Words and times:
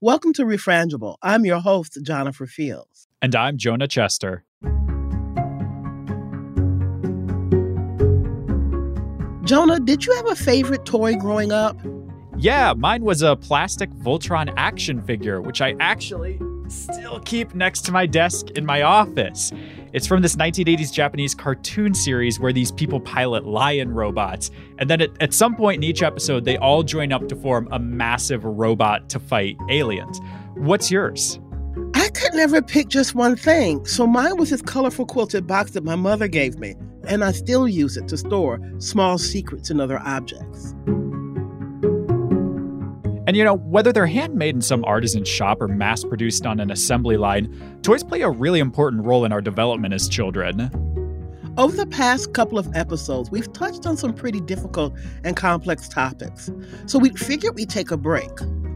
Welcome 0.00 0.32
to 0.34 0.44
Refrangible. 0.44 1.16
I'm 1.22 1.44
your 1.44 1.58
host, 1.58 1.98
Jennifer 2.04 2.46
Fields. 2.46 3.08
And 3.20 3.34
I'm 3.34 3.58
Jonah 3.58 3.88
Chester. 3.88 4.44
Jonah, 9.42 9.80
did 9.80 10.06
you 10.06 10.14
have 10.14 10.28
a 10.28 10.36
favorite 10.36 10.84
toy 10.84 11.16
growing 11.16 11.50
up? 11.50 11.76
Yeah, 12.36 12.74
mine 12.76 13.02
was 13.02 13.22
a 13.22 13.34
plastic 13.34 13.90
Voltron 13.90 14.54
action 14.56 15.02
figure, 15.02 15.40
which 15.40 15.60
I 15.60 15.74
actually 15.80 16.38
still 16.70 17.20
keep 17.20 17.54
next 17.54 17.82
to 17.82 17.92
my 17.92 18.06
desk 18.06 18.50
in 18.50 18.64
my 18.64 18.82
office. 18.82 19.52
It's 19.92 20.06
from 20.06 20.22
this 20.22 20.36
1980s 20.36 20.92
Japanese 20.92 21.34
cartoon 21.34 21.94
series 21.94 22.38
where 22.38 22.52
these 22.52 22.70
people 22.70 23.00
pilot 23.00 23.46
lion 23.46 23.92
robots. 23.92 24.50
And 24.78 24.90
then 24.90 25.00
at, 25.00 25.10
at, 25.20 25.32
some 25.32 25.56
point 25.56 25.78
in 25.78 25.84
each 25.84 26.02
episode, 26.02 26.44
they 26.44 26.56
all 26.58 26.82
join 26.82 27.12
up 27.12 27.28
to 27.28 27.36
form 27.36 27.68
a 27.70 27.78
massive 27.78 28.44
robot 28.44 29.08
to 29.10 29.18
fight 29.18 29.56
aliens. 29.70 30.20
What's 30.54 30.90
yours? 30.90 31.40
I 31.94 32.08
could 32.08 32.34
never 32.34 32.60
pick 32.60 32.88
just 32.88 33.14
one 33.14 33.36
thing. 33.36 33.84
So 33.86 34.06
mine 34.06 34.36
was 34.36 34.50
this 34.50 34.62
colorful 34.62 35.06
quilted 35.06 35.46
box 35.46 35.72
that 35.72 35.84
my 35.84 35.96
mother 35.96 36.28
gave 36.28 36.58
me, 36.58 36.74
and 37.06 37.24
I 37.24 37.32
still 37.32 37.66
use 37.66 37.96
it 37.96 38.08
to 38.08 38.16
store 38.16 38.60
small 38.78 39.18
secrets 39.18 39.70
and 39.70 39.80
other 39.80 39.98
objects. 40.00 40.74
And 43.28 43.36
you 43.36 43.44
know, 43.44 43.56
whether 43.56 43.92
they're 43.92 44.06
handmade 44.06 44.54
in 44.54 44.62
some 44.62 44.82
artisan 44.86 45.22
shop 45.22 45.60
or 45.60 45.68
mass 45.68 46.02
produced 46.02 46.46
on 46.46 46.60
an 46.60 46.70
assembly 46.70 47.18
line, 47.18 47.78
toys 47.82 48.02
play 48.02 48.22
a 48.22 48.30
really 48.30 48.58
important 48.58 49.04
role 49.04 49.26
in 49.26 49.32
our 49.34 49.42
development 49.42 49.92
as 49.92 50.08
children. 50.08 50.70
Over 51.58 51.76
the 51.76 51.84
past 51.84 52.32
couple 52.32 52.58
of 52.58 52.74
episodes, 52.74 53.30
we've 53.30 53.52
touched 53.52 53.84
on 53.84 53.98
some 53.98 54.14
pretty 54.14 54.40
difficult 54.40 54.96
and 55.24 55.36
complex 55.36 55.90
topics. 55.90 56.50
So 56.86 56.98
we 56.98 57.10
figured 57.10 57.54
we'd 57.54 57.68
take 57.68 57.90
a 57.90 57.98
break. 57.98 58.30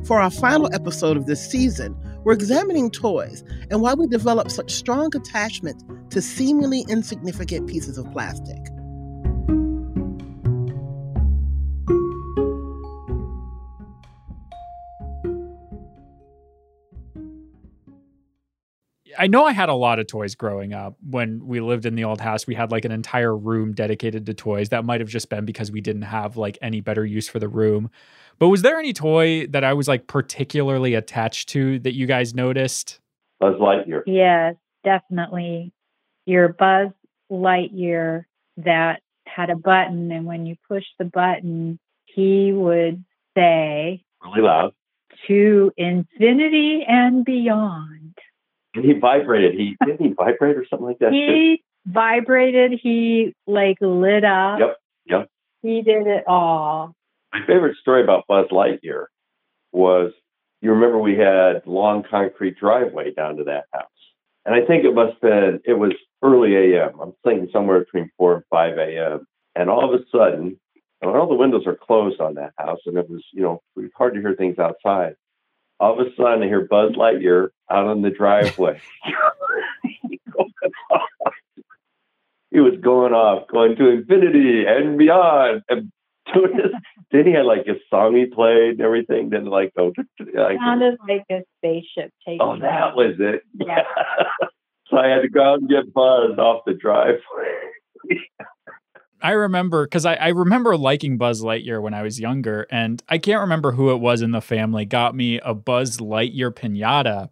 For 0.05 0.20
our 0.20 0.29
final 0.30 0.69
episode 0.74 1.16
of 1.16 1.24
this 1.24 1.51
season, 1.51 1.96
we're 2.23 2.34
examining 2.34 2.91
toys 2.91 3.43
and 3.71 3.80
why 3.80 3.95
we 3.95 4.07
develop 4.07 4.51
such 4.51 4.71
strong 4.71 5.16
attachment 5.16 5.82
to 6.10 6.21
seemingly 6.21 6.85
insignificant 6.91 7.71
pieces 7.71 7.96
of 7.96 8.13
plastic. 8.13 8.59
I 19.18 19.27
know 19.27 19.45
I 19.45 19.52
had 19.52 19.68
a 19.68 19.74
lot 19.74 19.99
of 19.99 20.07
toys 20.07 20.35
growing 20.35 20.73
up. 20.73 20.96
When 21.09 21.46
we 21.46 21.60
lived 21.60 21.87
in 21.87 21.95
the 21.95 22.05
old 22.05 22.21
house, 22.21 22.46
we 22.46 22.55
had 22.55 22.71
like 22.71 22.85
an 22.85 22.93
entire 22.93 23.37
room 23.37 23.73
dedicated 23.73 24.27
to 24.27 24.35
toys. 24.35 24.71
That 24.71 24.85
might 24.85 25.01
have 25.01 25.09
just 25.09 25.29
been 25.29 25.45
because 25.45 25.71
we 25.71 25.80
didn't 25.80 26.02
have 26.02 26.37
like 26.37 26.59
any 26.63 26.80
better 26.80 27.04
use 27.04 27.29
for 27.29 27.38
the 27.38 27.49
room. 27.49 27.91
But 28.38 28.49
was 28.49 28.63
there 28.63 28.79
any 28.79 28.93
toy 28.93 29.46
that 29.49 29.65
I 29.65 29.73
was 29.73 29.88
like 29.88 30.07
particularly 30.07 30.95
attached 30.95 31.49
to 31.51 31.79
that 31.80 31.95
you 31.95 32.07
guys 32.07 32.35
noticed? 32.35 33.01
Buzz 33.41 33.54
Lightyear. 33.57 34.02
Yes, 34.07 34.57
definitely. 34.85 35.73
Your 36.26 36.49
Buzz 36.51 36.88
Lightyear 37.30 38.24
that 38.59 39.01
had 39.26 39.51
a 39.51 39.57
button, 39.57 40.13
and 40.13 40.26
when 40.26 40.47
you 40.47 40.57
push 40.69 40.85
the 40.99 41.04
button, 41.04 41.79
he 42.07 42.52
would 42.52 43.04
say, 43.37 44.04
really 44.23 44.43
loud, 44.43 44.74
to 45.26 45.73
infinity 45.76 46.85
and 46.87 47.24
beyond. 47.24 48.01
And 48.74 48.84
he 48.84 48.92
vibrated. 48.95 49.54
He 49.54 49.76
didn't 49.84 50.01
he 50.01 50.12
vibrate 50.12 50.56
or 50.56 50.66
something 50.68 50.87
like 50.87 50.98
that. 51.01 51.12
He 51.12 51.56
too? 51.56 51.92
vibrated. 51.92 52.79
He 52.82 53.34
like 53.46 53.76
lit 53.80 54.24
up. 54.24 54.60
Yep. 54.60 54.76
Yep. 55.06 55.29
He 55.62 55.82
did 55.82 56.06
it 56.06 56.24
all. 56.26 56.95
My 57.32 57.40
favorite 57.46 57.76
story 57.79 58.02
about 58.02 58.26
Buzz 58.29 58.46
Lightyear 58.51 59.06
was 59.73 60.12
you 60.60 60.70
remember 60.70 60.98
we 60.98 61.16
had 61.16 61.66
long 61.66 62.04
concrete 62.09 62.59
driveway 62.59 63.12
down 63.12 63.37
to 63.37 63.45
that 63.45 63.64
house. 63.73 63.87
And 64.44 64.54
I 64.54 64.64
think 64.66 64.84
it 64.84 64.94
must 64.94 65.14
have 65.14 65.20
been 65.20 65.60
it 65.64 65.75
was 65.75 65.92
early 66.22 66.56
AM. 66.56 66.98
I'm 67.00 67.12
thinking 67.25 67.48
somewhere 67.53 67.81
between 67.81 68.10
four 68.16 68.34
and 68.36 68.44
five 68.50 68.78
AM. 68.78 69.26
And 69.54 69.68
all 69.68 69.92
of 69.92 70.00
a 70.00 70.04
sudden, 70.10 70.58
all 71.02 71.28
the 71.28 71.34
windows 71.34 71.66
are 71.66 71.76
closed 71.76 72.20
on 72.20 72.34
that 72.34 72.52
house, 72.56 72.78
and 72.86 72.97
it 72.97 73.10
was, 73.10 73.22
you 73.32 73.42
know, 73.42 73.60
hard 73.94 74.14
to 74.14 74.20
hear 74.20 74.34
things 74.34 74.58
outside 74.58 75.14
all 75.82 76.00
of 76.00 76.06
a 76.06 76.15
sudden 76.15 76.44
I 76.44 76.47
hear 76.47 76.60
Buzz 76.60 76.93
Lightyear 76.93 77.48
out 77.69 77.87
on 77.87 78.03
the 78.03 78.10
driveway. 78.10 78.81
he 82.53 82.60
was 82.60 82.78
going 82.81 83.12
off, 83.12 83.48
going 83.48 83.75
to 83.76 83.88
infinity 83.88 84.65
and 84.65 84.97
beyond. 84.97 85.62
And 85.69 85.91
this, 86.26 86.71
then 87.10 87.26
he 87.26 87.32
had 87.32 87.47
like 87.47 87.66
a 87.66 87.81
song 87.91 88.15
he 88.15 88.26
played 88.26 88.75
and 88.75 88.81
everything. 88.81 89.31
Then 89.31 89.47
like 89.47 89.75
go, 89.76 89.92
like, 90.21 90.59
sounded 90.59 90.98
like 91.09 91.25
a 91.31 91.42
spaceship 91.59 92.12
taking. 92.25 92.41
Oh, 92.41 92.60
that 92.60 92.94
was 92.94 93.16
it. 93.19 93.42
Yeah. 93.54 93.82
so 94.88 94.98
I 94.98 95.09
had 95.09 95.22
to 95.22 95.28
go 95.28 95.42
out 95.42 95.59
and 95.59 95.69
get 95.69 95.92
Buzz 95.92 96.38
off 96.38 96.62
the 96.65 96.75
driveway. 96.75 97.19
I 99.22 99.31
remember 99.33 99.87
because 99.87 100.05
I, 100.05 100.15
I 100.15 100.28
remember 100.28 100.77
liking 100.77 101.16
Buzz 101.16 101.43
Lightyear 101.43 101.81
when 101.81 101.94
I 101.94 102.03
was 102.03 102.19
younger, 102.19 102.66
and 102.71 103.03
I 103.09 103.19
can't 103.19 103.41
remember 103.41 103.72
who 103.72 103.93
it 103.93 103.99
was 103.99 104.21
in 104.21 104.33
the 104.33 104.41
family 104.41 104.84
got 104.84 105.15
me 105.15 105.38
a 105.41 105.55
Buzz 105.55 105.99
Lightyear 105.99 106.50
pinata. 106.53 107.31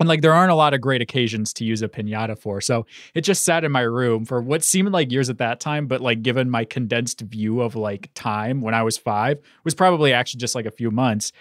And 0.00 0.08
like 0.08 0.22
there 0.22 0.32
aren't 0.32 0.52
a 0.52 0.56
lot 0.56 0.74
of 0.74 0.80
great 0.80 1.02
occasions 1.02 1.52
to 1.54 1.64
use 1.64 1.82
a 1.82 1.88
pinata 1.88 2.38
for. 2.38 2.60
So 2.60 2.86
it 3.14 3.22
just 3.22 3.44
sat 3.44 3.64
in 3.64 3.72
my 3.72 3.80
room 3.80 4.24
for 4.24 4.40
what 4.40 4.62
seemed 4.62 4.92
like 4.92 5.10
years 5.10 5.28
at 5.28 5.38
that 5.38 5.60
time, 5.60 5.88
but 5.88 6.00
like 6.00 6.22
given 6.22 6.48
my 6.48 6.64
condensed 6.64 7.20
view 7.20 7.60
of 7.60 7.74
like 7.74 8.10
time 8.14 8.60
when 8.60 8.74
I 8.74 8.82
was 8.82 8.96
five, 8.96 9.40
was 9.64 9.74
probably 9.74 10.12
actually 10.12 10.38
just 10.38 10.54
like 10.54 10.66
a 10.66 10.70
few 10.70 10.92
months. 10.92 11.32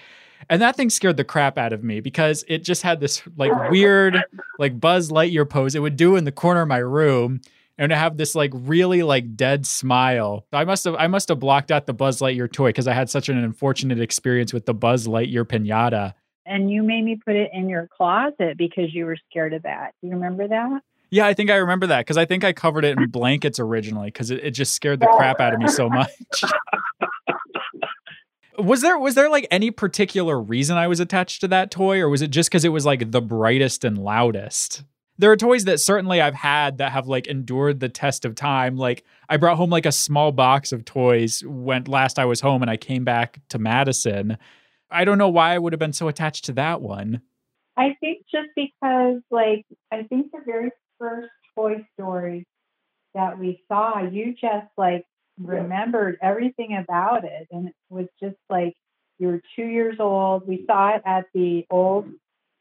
And 0.50 0.62
that 0.62 0.76
thing 0.76 0.90
scared 0.90 1.18
the 1.18 1.24
crap 1.24 1.58
out 1.58 1.74
of 1.74 1.84
me 1.84 2.00
because 2.00 2.44
it 2.48 2.64
just 2.64 2.82
had 2.82 3.00
this 3.00 3.22
like 3.38 3.52
weird 3.70 4.24
like 4.60 4.80
Buzz 4.80 5.12
Lightyear 5.12 5.48
pose 5.48 5.76
it 5.76 5.80
would 5.80 5.96
do 5.96 6.16
in 6.16 6.24
the 6.24 6.32
corner 6.32 6.62
of 6.62 6.68
my 6.68 6.78
room 6.78 7.42
and 7.78 7.90
to 7.90 7.96
have 7.96 8.18
this 8.18 8.36
like 8.36 8.52
really 8.54 9.04
like 9.04 9.36
dead 9.36 9.66
smile. 9.66 10.46
I 10.52 10.66
must 10.66 10.86
have 10.86 10.96
I 10.96 11.08
must 11.08 11.30
have 11.30 11.40
blocked 11.40 11.72
out 11.72 11.86
the 11.86 11.94
Buzz 11.94 12.20
Lightyear 12.20 12.52
toy 12.52 12.70
because 12.70 12.88
I 12.88 12.94
had 12.94 13.10
such 13.10 13.30
an 13.30 13.38
unfortunate 13.38 14.00
experience 14.00 14.54
with 14.54 14.66
the 14.66 14.74
Buzz 14.74 15.08
Lightyear 15.08 15.46
pinata. 15.46 16.14
And 16.46 16.72
you 16.72 16.82
made 16.82 17.04
me 17.04 17.20
put 17.24 17.36
it 17.36 17.50
in 17.54 17.68
your 17.68 17.88
closet 17.96 18.58
because 18.58 18.94
you 18.94 19.06
were 19.06 19.18
scared 19.30 19.54
of 19.54 19.64
that. 19.64 19.92
Do 20.02 20.08
you 20.08 20.14
remember 20.14 20.48
that? 20.48 20.82
Yeah, 21.10 21.26
I 21.26 21.34
think 21.34 21.50
I 21.50 21.56
remember 21.56 21.88
that 21.88 22.00
because 22.00 22.18
I 22.18 22.26
think 22.26 22.44
I 22.44 22.54
covered 22.54 22.84
it 22.84 22.98
in 22.98 23.10
blankets 23.10 23.60
originally 23.60 24.08
because 24.08 24.32
it, 24.32 24.44
it 24.44 24.52
just 24.52 24.74
scared 24.74 25.00
the 25.00 25.08
crap 25.08 25.40
out 25.40 25.54
of 25.54 25.60
me 25.60 25.68
so 25.68 25.90
much. 25.90 26.12
was 28.58 28.82
there 28.82 28.98
was 28.98 29.16
there 29.16 29.30
like 29.30 29.48
any 29.52 29.72
particular 29.72 30.40
reason 30.40 30.78
I 30.78 30.88
was 30.88 31.00
attached 31.00 31.42
to 31.42 31.48
that 31.50 31.72
toy, 31.72 32.00
or 32.00 32.10
was 32.10 32.22
it 32.22 32.32
just 32.32 32.50
because 32.50 32.66
it 32.66 32.70
was 32.70 32.86
like 32.86 33.12
the 33.12 33.22
brightest 33.22 33.86
and 33.86 33.98
loudest? 33.98 34.84
There 35.20 35.32
are 35.32 35.38
toys 35.38 35.66
that 35.66 35.80
certainly 35.80 36.22
I've 36.22 36.36
had 36.36 36.78
that 36.78 36.92
have 36.92 37.08
like 37.08 37.26
endured 37.26 37.80
the 37.80 37.90
test 37.90 38.24
of 38.24 38.36
time. 38.36 38.78
Like 38.78 39.04
I 39.30 39.38
brought 39.38 39.58
home 39.58 39.72
like 39.72 39.88
a 39.88 39.92
small 39.92 40.32
box 40.32 40.72
of 40.72 40.86
toys 40.86 41.44
when 41.44 41.86
last 41.86 42.20
I 42.20 42.26
was 42.26 42.42
home 42.42 42.62
and 42.62 42.70
I 42.70 42.78
came 42.78 43.04
back 43.04 43.40
to 43.50 43.58
Madison. 43.58 44.38
I 44.92 45.06
don't 45.06 45.18
know 45.18 45.30
why 45.30 45.56
I 45.56 45.58
would 45.58 45.74
have 45.74 45.80
been 45.80 45.94
so 45.94 46.08
attached 46.08 46.46
to 46.46 46.54
that 46.54 46.82
one. 46.82 47.22
I 47.76 47.96
think 48.00 48.26
just 48.32 48.50
because 48.56 49.22
like 49.32 49.66
I 49.92 50.04
think 50.04 50.32
the 50.32 50.42
very 50.46 50.70
first 51.00 51.30
Toy 51.56 51.86
Story 51.94 52.46
that 53.16 53.40
we 53.40 53.64
saw, 53.68 54.04
you 54.04 54.36
just 54.40 54.68
like 54.78 55.04
remembered 55.40 56.20
everything 56.22 56.76
about 56.76 57.24
it 57.24 57.48
and 57.52 57.70
it 57.70 57.76
was 57.90 58.08
just 58.22 58.38
like 58.52 58.76
you 59.18 59.28
were 59.30 59.42
two 59.56 59.66
years 59.66 59.96
old. 60.00 60.48
We 60.48 60.64
saw 60.68 60.96
it 60.96 61.02
at 61.06 61.26
the 61.34 61.66
old 61.72 62.08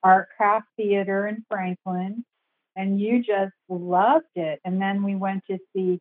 Artcraft 0.02 0.62
Theater 0.78 1.26
in 1.26 1.44
Franklin 1.50 2.24
and 2.76 3.00
you 3.00 3.22
just 3.22 3.54
loved 3.68 4.24
it. 4.34 4.60
And 4.64 4.80
then 4.80 5.02
we 5.02 5.16
went 5.16 5.42
to 5.50 5.58
see, 5.74 6.00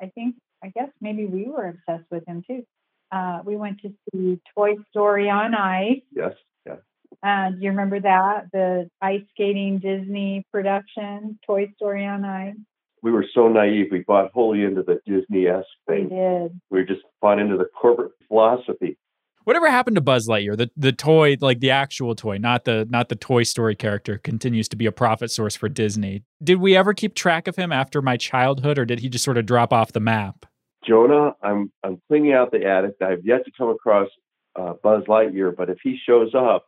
I 0.00 0.06
think, 0.14 0.36
I 0.62 0.68
guess 0.68 0.88
maybe 1.00 1.26
we 1.26 1.46
were 1.46 1.68
obsessed 1.68 2.10
with 2.10 2.26
him 2.26 2.42
too. 2.46 2.64
Uh, 3.12 3.40
we 3.44 3.56
went 3.56 3.80
to 3.82 3.92
see 4.12 4.40
Toy 4.56 4.76
Story 4.90 5.28
on 5.28 5.54
Ice. 5.54 6.00
Yes, 6.14 6.32
yes. 6.64 6.78
Uh, 7.22 7.50
do 7.50 7.58
you 7.60 7.70
remember 7.70 8.00
that? 8.00 8.46
The 8.52 8.88
ice 9.00 9.22
skating 9.30 9.78
Disney 9.78 10.44
production, 10.52 11.38
Toy 11.46 11.70
Story 11.76 12.06
on 12.06 12.24
Ice? 12.24 12.54
We 13.02 13.12
were 13.12 13.26
so 13.34 13.48
naive. 13.48 13.88
We 13.90 14.00
bought 14.00 14.32
wholly 14.32 14.64
into 14.64 14.82
the 14.82 15.00
Disney 15.04 15.46
esque 15.46 15.66
thing. 15.86 16.04
We 16.04 16.16
did. 16.16 16.60
We 16.70 16.84
just 16.84 17.02
bought 17.20 17.38
into 17.38 17.56
the 17.58 17.66
corporate 17.66 18.12
philosophy. 18.28 18.96
Whatever 19.44 19.70
happened 19.70 19.96
to 19.96 20.00
Buzz 20.00 20.26
Lightyear? 20.26 20.56
The 20.56 20.70
the 20.76 20.92
toy, 20.92 21.36
like 21.40 21.60
the 21.60 21.70
actual 21.70 22.14
toy, 22.14 22.38
not 22.38 22.64
the 22.64 22.86
not 22.90 23.08
the 23.10 23.16
Toy 23.16 23.42
Story 23.42 23.74
character, 23.74 24.18
continues 24.18 24.68
to 24.70 24.76
be 24.76 24.86
a 24.86 24.92
profit 24.92 25.30
source 25.30 25.54
for 25.54 25.68
Disney. 25.68 26.24
Did 26.42 26.56
we 26.56 26.76
ever 26.76 26.94
keep 26.94 27.14
track 27.14 27.46
of 27.46 27.56
him 27.56 27.70
after 27.70 28.00
my 28.00 28.16
childhood, 28.16 28.78
or 28.78 28.84
did 28.84 29.00
he 29.00 29.08
just 29.08 29.24
sort 29.24 29.36
of 29.36 29.46
drop 29.46 29.72
off 29.72 29.92
the 29.92 30.00
map? 30.00 30.46
Jonah, 30.86 31.34
I'm 31.42 31.70
I'm 31.82 32.00
cleaning 32.08 32.32
out 32.32 32.52
the 32.52 32.66
attic. 32.66 32.94
I've 33.02 33.24
yet 33.24 33.44
to 33.44 33.52
come 33.56 33.68
across 33.68 34.08
uh, 34.56 34.74
Buzz 34.82 35.04
Lightyear, 35.04 35.54
but 35.54 35.68
if 35.68 35.78
he 35.82 35.98
shows 36.06 36.34
up, 36.34 36.66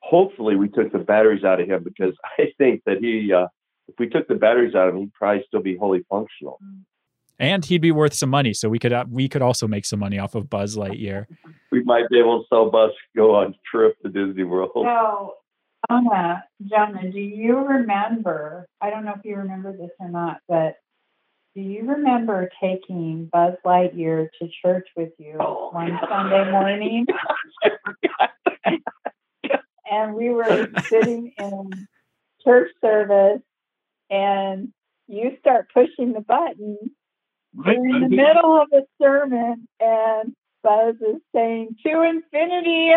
hopefully 0.00 0.56
we 0.56 0.68
took 0.68 0.92
the 0.92 0.98
batteries 0.98 1.44
out 1.44 1.60
of 1.60 1.68
him 1.68 1.82
because 1.82 2.14
I 2.38 2.52
think 2.58 2.82
that 2.86 2.98
he, 2.98 3.32
uh, 3.32 3.46
if 3.88 3.94
we 3.98 4.08
took 4.08 4.28
the 4.28 4.34
batteries 4.34 4.74
out 4.74 4.88
of 4.88 4.94
him, 4.94 5.00
he'd 5.00 5.12
probably 5.12 5.44
still 5.46 5.62
be 5.62 5.76
wholly 5.76 6.04
functional. 6.08 6.58
And 7.42 7.64
he'd 7.64 7.82
be 7.82 7.90
worth 7.90 8.14
some 8.14 8.30
money. 8.30 8.54
So 8.54 8.68
we 8.68 8.78
could 8.78 8.92
uh, 8.92 9.04
we 9.10 9.28
could 9.28 9.42
also 9.42 9.66
make 9.66 9.84
some 9.84 9.98
money 9.98 10.18
off 10.18 10.34
of 10.36 10.48
Buzz 10.48 10.76
Lightyear. 10.76 11.26
We 11.72 11.82
might 11.82 12.08
be 12.08 12.18
able 12.18 12.40
to 12.42 12.46
sell 12.48 12.70
Buzz 12.70 12.92
go 13.16 13.34
on 13.34 13.54
trip 13.70 14.00
to 14.02 14.08
Disney 14.08 14.44
World. 14.44 14.70
So, 14.74 15.34
Anna, 15.90 16.44
Jonah, 16.62 17.10
do 17.10 17.18
you 17.18 17.56
remember? 17.56 18.66
I 18.80 18.90
don't 18.90 19.04
know 19.04 19.14
if 19.16 19.24
you 19.24 19.36
remember 19.36 19.76
this 19.76 19.90
or 19.98 20.08
not, 20.08 20.38
but 20.48 20.76
do 21.56 21.60
you 21.60 21.84
remember 21.84 22.48
taking 22.62 23.28
Buzz 23.32 23.54
Lightyear 23.66 24.28
to 24.40 24.48
church 24.64 24.86
with 24.96 25.10
you 25.18 25.34
one 25.34 25.98
Sunday 26.08 26.50
morning? 26.50 27.06
and 29.90 30.14
we 30.14 30.30
were 30.30 30.70
sitting 30.84 31.32
in 31.36 31.88
church 32.44 32.70
service, 32.80 33.42
and 34.08 34.72
you 35.08 35.36
start 35.40 35.66
pushing 35.74 36.12
the 36.12 36.20
button. 36.20 36.78
We're 37.54 37.72
in 37.72 38.00
the 38.00 38.08
middle 38.08 38.60
of 38.60 38.68
a 38.72 38.82
sermon, 39.00 39.68
and 39.80 40.34
Buzz 40.62 40.94
is 40.96 41.20
saying 41.34 41.76
to 41.86 42.02
infinity. 42.02 42.92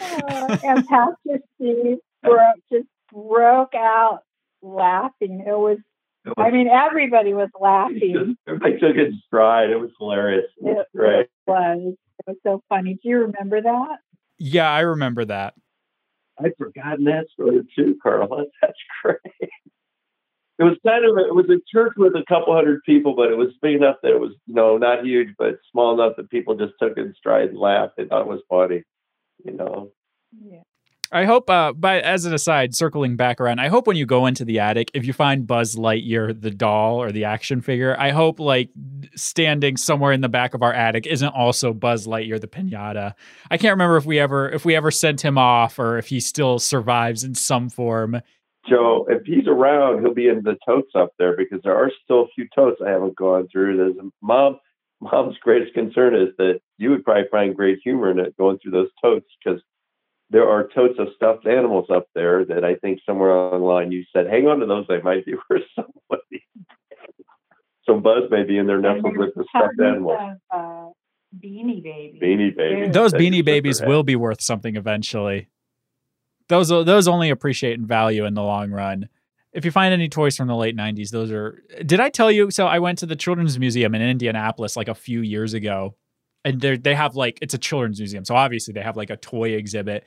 Uh, 0.00 0.56
and 0.64 0.86
Pastor 0.86 1.40
Steve 1.56 1.98
broke, 2.22 2.56
just 2.70 2.86
broke 3.12 3.74
out 3.74 4.20
laughing. 4.62 5.44
It 5.46 5.50
was, 5.50 5.78
It 6.24 6.34
I 6.36 6.50
mean, 6.50 6.68
everybody 6.68 7.34
was 7.34 7.50
laughing. 7.60 8.36
Everybody 8.46 8.78
took 8.78 8.96
it 8.96 9.14
stride. 9.26 9.70
It 9.70 9.76
was 9.76 9.90
hilarious. 9.98 10.46
It 10.58 10.64
was 10.64 10.86
It 10.94 11.30
was. 11.46 11.94
It 11.94 12.24
was 12.26 12.36
so 12.44 12.62
funny. 12.68 12.94
Do 12.94 13.08
you 13.08 13.18
remember 13.18 13.60
that? 13.60 13.98
Yeah, 14.38 14.70
I 14.70 14.80
remember 14.80 15.24
that. 15.24 15.54
I'd 16.40 16.52
forgotten 16.56 17.04
that 17.04 17.26
story 17.32 17.62
too, 17.76 17.98
Carl. 18.02 18.28
That's 18.62 18.78
great. 19.02 19.50
It 20.58 20.64
was 20.64 20.76
kind 20.84 21.04
of 21.04 21.16
a, 21.16 21.28
it 21.28 21.34
was 21.34 21.48
a 21.50 21.62
church 21.72 21.92
with 21.96 22.14
a 22.14 22.24
couple 22.28 22.54
hundred 22.54 22.82
people, 22.84 23.14
but 23.14 23.30
it 23.30 23.36
was 23.36 23.48
big 23.62 23.76
enough 23.76 23.96
that 24.02 24.10
it 24.10 24.20
was 24.20 24.32
you 24.46 24.54
know 24.54 24.76
not 24.76 25.04
huge, 25.04 25.28
but 25.38 25.60
small 25.70 25.94
enough 25.94 26.16
that 26.16 26.30
people 26.30 26.56
just 26.56 26.72
took 26.80 26.96
it 26.96 27.00
in 27.00 27.14
stride 27.16 27.50
and 27.50 27.58
laughed. 27.58 27.94
They 27.96 28.06
thought 28.06 28.22
it 28.22 28.26
was 28.26 28.42
funny, 28.48 28.82
you 29.44 29.52
know. 29.52 29.92
Yeah. 30.44 30.62
I 31.10 31.24
hope, 31.24 31.48
uh, 31.48 31.72
by 31.72 32.00
as 32.00 32.26
an 32.26 32.34
aside, 32.34 32.74
circling 32.74 33.16
back 33.16 33.40
around, 33.40 33.60
I 33.60 33.68
hope 33.68 33.86
when 33.86 33.96
you 33.96 34.04
go 34.04 34.26
into 34.26 34.44
the 34.44 34.58
attic, 34.58 34.90
if 34.92 35.06
you 35.06 35.14
find 35.14 35.46
Buzz 35.46 35.74
Lightyear, 35.74 36.38
the 36.38 36.50
doll 36.50 37.00
or 37.00 37.10
the 37.10 37.24
action 37.24 37.62
figure, 37.62 37.96
I 37.98 38.10
hope 38.10 38.38
like 38.38 38.68
standing 39.14 39.78
somewhere 39.78 40.12
in 40.12 40.20
the 40.20 40.28
back 40.28 40.52
of 40.52 40.62
our 40.62 40.72
attic 40.72 41.06
isn't 41.06 41.28
also 41.28 41.72
Buzz 41.72 42.06
Lightyear, 42.06 42.38
the 42.38 42.46
pinata. 42.46 43.14
I 43.50 43.56
can't 43.56 43.72
remember 43.72 43.96
if 43.96 44.04
we 44.04 44.18
ever 44.18 44.50
if 44.50 44.66
we 44.66 44.76
ever 44.76 44.90
sent 44.90 45.22
him 45.22 45.38
off 45.38 45.78
or 45.78 45.96
if 45.96 46.08
he 46.08 46.20
still 46.20 46.58
survives 46.58 47.24
in 47.24 47.34
some 47.34 47.70
form. 47.70 48.20
Joe, 48.68 49.06
if 49.08 49.24
he's 49.24 49.46
around, 49.46 50.00
he'll 50.00 50.14
be 50.14 50.28
in 50.28 50.42
the 50.42 50.56
totes 50.66 50.92
up 50.94 51.10
there 51.18 51.36
because 51.36 51.60
there 51.62 51.76
are 51.76 51.90
still 52.04 52.22
a 52.22 52.28
few 52.34 52.48
totes 52.54 52.80
I 52.84 52.90
haven't 52.90 53.16
gone 53.16 53.48
through. 53.50 53.76
There's 53.76 53.96
mom. 54.22 54.58
Mom's 55.00 55.36
greatest 55.40 55.74
concern 55.74 56.16
is 56.16 56.30
that 56.38 56.60
you 56.76 56.90
would 56.90 57.04
probably 57.04 57.28
find 57.30 57.54
great 57.54 57.78
humor 57.84 58.10
in 58.10 58.18
it 58.18 58.36
going 58.36 58.58
through 58.58 58.72
those 58.72 58.88
totes 59.00 59.28
because 59.44 59.60
there 60.30 60.48
are 60.48 60.68
totes 60.74 60.98
of 60.98 61.06
stuffed 61.14 61.46
animals 61.46 61.86
up 61.88 62.06
there 62.16 62.44
that 62.44 62.64
I 62.64 62.74
think 62.74 62.98
somewhere 63.06 63.30
online 63.30 63.92
you 63.92 64.02
said, 64.12 64.26
hang 64.26 64.48
on 64.48 64.58
to 64.58 64.66
those, 64.66 64.86
they 64.88 65.00
might 65.00 65.24
be 65.24 65.34
worth 65.50 65.62
somebody. 65.76 66.44
so 67.84 68.00
Buzz 68.00 68.24
may 68.28 68.42
be 68.42 68.58
in 68.58 68.66
there 68.66 68.80
nestled 68.80 69.16
with 69.16 69.34
the 69.36 69.44
stuffed 69.48 69.74
Tons 69.78 69.88
animals. 69.88 70.18
of, 70.52 70.58
uh, 70.58 70.90
Beanie 71.36 71.82
Baby. 71.82 72.18
Beanie 72.20 72.56
Babies. 72.56 72.92
Those 72.92 73.12
Beanie 73.12 73.44
Babies 73.44 73.80
will 73.80 74.02
be 74.02 74.16
worth 74.16 74.42
something 74.42 74.76
eventually. 74.76 75.48
Those 76.48 76.68
those 76.68 77.08
only 77.08 77.30
appreciate 77.30 77.78
in 77.78 77.86
value 77.86 78.24
in 78.24 78.34
the 78.34 78.42
long 78.42 78.70
run. 78.70 79.08
If 79.52 79.64
you 79.64 79.70
find 79.70 79.92
any 79.92 80.08
toys 80.08 80.36
from 80.36 80.48
the 80.48 80.56
late 80.56 80.76
'90s, 80.76 81.10
those 81.10 81.30
are. 81.30 81.62
Did 81.84 82.00
I 82.00 82.10
tell 82.10 82.30
you? 82.30 82.50
So 82.50 82.66
I 82.66 82.78
went 82.78 82.98
to 82.98 83.06
the 83.06 83.16
Children's 83.16 83.58
Museum 83.58 83.94
in 83.94 84.02
Indianapolis 84.02 84.76
like 84.76 84.88
a 84.88 84.94
few 84.94 85.20
years 85.20 85.54
ago, 85.54 85.94
and 86.44 86.60
they 86.60 86.76
they 86.76 86.94
have 86.94 87.16
like 87.16 87.38
it's 87.42 87.54
a 87.54 87.58
children's 87.58 87.98
museum, 87.98 88.24
so 88.24 88.34
obviously 88.34 88.72
they 88.72 88.82
have 88.82 88.96
like 88.96 89.10
a 89.10 89.16
toy 89.16 89.50
exhibit. 89.50 90.06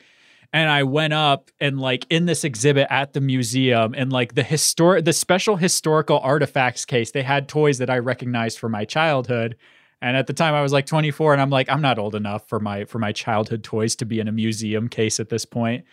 And 0.53 0.69
I 0.69 0.83
went 0.83 1.13
up 1.13 1.49
and 1.61 1.79
like 1.79 2.05
in 2.09 2.25
this 2.25 2.43
exhibit 2.43 2.87
at 2.89 3.13
the 3.13 3.21
museum 3.21 3.93
and 3.95 4.11
like 4.11 4.35
the 4.35 4.43
historic 4.43 5.05
the 5.05 5.13
special 5.13 5.55
historical 5.55 6.19
artifacts 6.19 6.83
case, 6.83 7.11
they 7.11 7.23
had 7.23 7.47
toys 7.47 7.77
that 7.77 7.89
I 7.89 7.99
recognized 7.99 8.59
from 8.59 8.73
my 8.73 8.83
childhood. 8.83 9.55
And 10.01 10.17
at 10.17 10.27
the 10.27 10.33
time 10.33 10.53
I 10.53 10.61
was 10.61 10.73
like 10.73 10.87
24 10.87 11.33
and 11.33 11.41
I'm 11.41 11.51
like, 11.51 11.69
I'm 11.69 11.81
not 11.81 11.99
old 11.99 12.15
enough 12.15 12.49
for 12.49 12.59
my 12.59 12.83
for 12.85 12.99
my 12.99 13.13
childhood 13.13 13.63
toys 13.63 13.95
to 13.97 14.05
be 14.05 14.19
in 14.19 14.27
a 14.27 14.31
museum 14.33 14.89
case 14.89 15.19
at 15.21 15.29
this 15.29 15.45
point. 15.45 15.85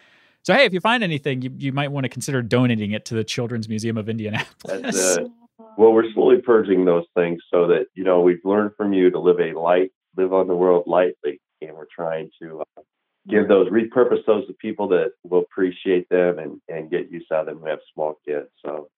So 0.48 0.54
hey, 0.54 0.64
if 0.64 0.72
you 0.72 0.80
find 0.80 1.04
anything, 1.04 1.42
you, 1.42 1.50
you 1.58 1.72
might 1.74 1.92
want 1.92 2.04
to 2.04 2.08
consider 2.08 2.40
donating 2.40 2.92
it 2.92 3.04
to 3.04 3.14
the 3.14 3.22
Children's 3.22 3.68
Museum 3.68 3.98
of 3.98 4.08
Indianapolis. 4.08 4.80
That's, 4.80 5.18
uh, 5.18 5.24
Well, 5.76 5.92
we're 5.92 6.10
slowly 6.14 6.40
purging 6.40 6.86
those 6.86 7.04
things 7.14 7.42
so 7.52 7.66
that 7.66 7.88
you 7.94 8.02
know 8.02 8.22
we've 8.22 8.40
learned 8.44 8.70
from 8.74 8.94
you 8.94 9.10
to 9.10 9.20
live 9.20 9.40
a 9.40 9.52
light, 9.52 9.90
live 10.16 10.32
on 10.32 10.48
the 10.48 10.56
world 10.56 10.84
lightly, 10.86 11.38
and 11.60 11.74
we're 11.74 11.84
trying 11.94 12.30
to 12.40 12.62
uh, 12.62 12.80
give 13.28 13.46
those, 13.46 13.68
repurpose 13.68 14.24
those 14.26 14.46
to 14.46 14.54
people 14.54 14.88
that 14.88 15.10
will 15.22 15.40
appreciate 15.40 16.08
them 16.08 16.38
and 16.38 16.62
and 16.70 16.90
get 16.90 17.12
use 17.12 17.26
out 17.30 17.40
of 17.40 17.46
them 17.48 17.58
who 17.58 17.66
have 17.66 17.80
small 17.92 18.18
kids. 18.26 18.48
So, 18.64 18.88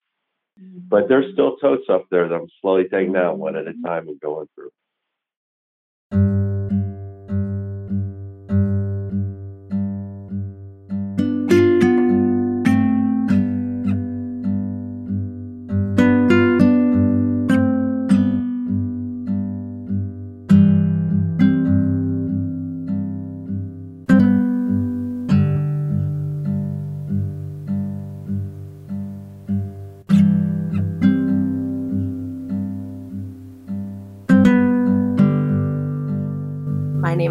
but 0.57 1.09
there's 1.09 1.33
still 1.33 1.57
totes 1.57 1.89
up 1.91 2.05
there 2.13 2.29
that 2.29 2.35
I'm 2.35 2.49
slowly 2.61 2.85
taking 2.85 3.17
out 3.17 3.39
one 3.39 3.57
at 3.57 3.67
a 3.67 3.75
time 3.85 4.07
and 4.07 4.21
going 4.21 4.47
through. 4.55 4.71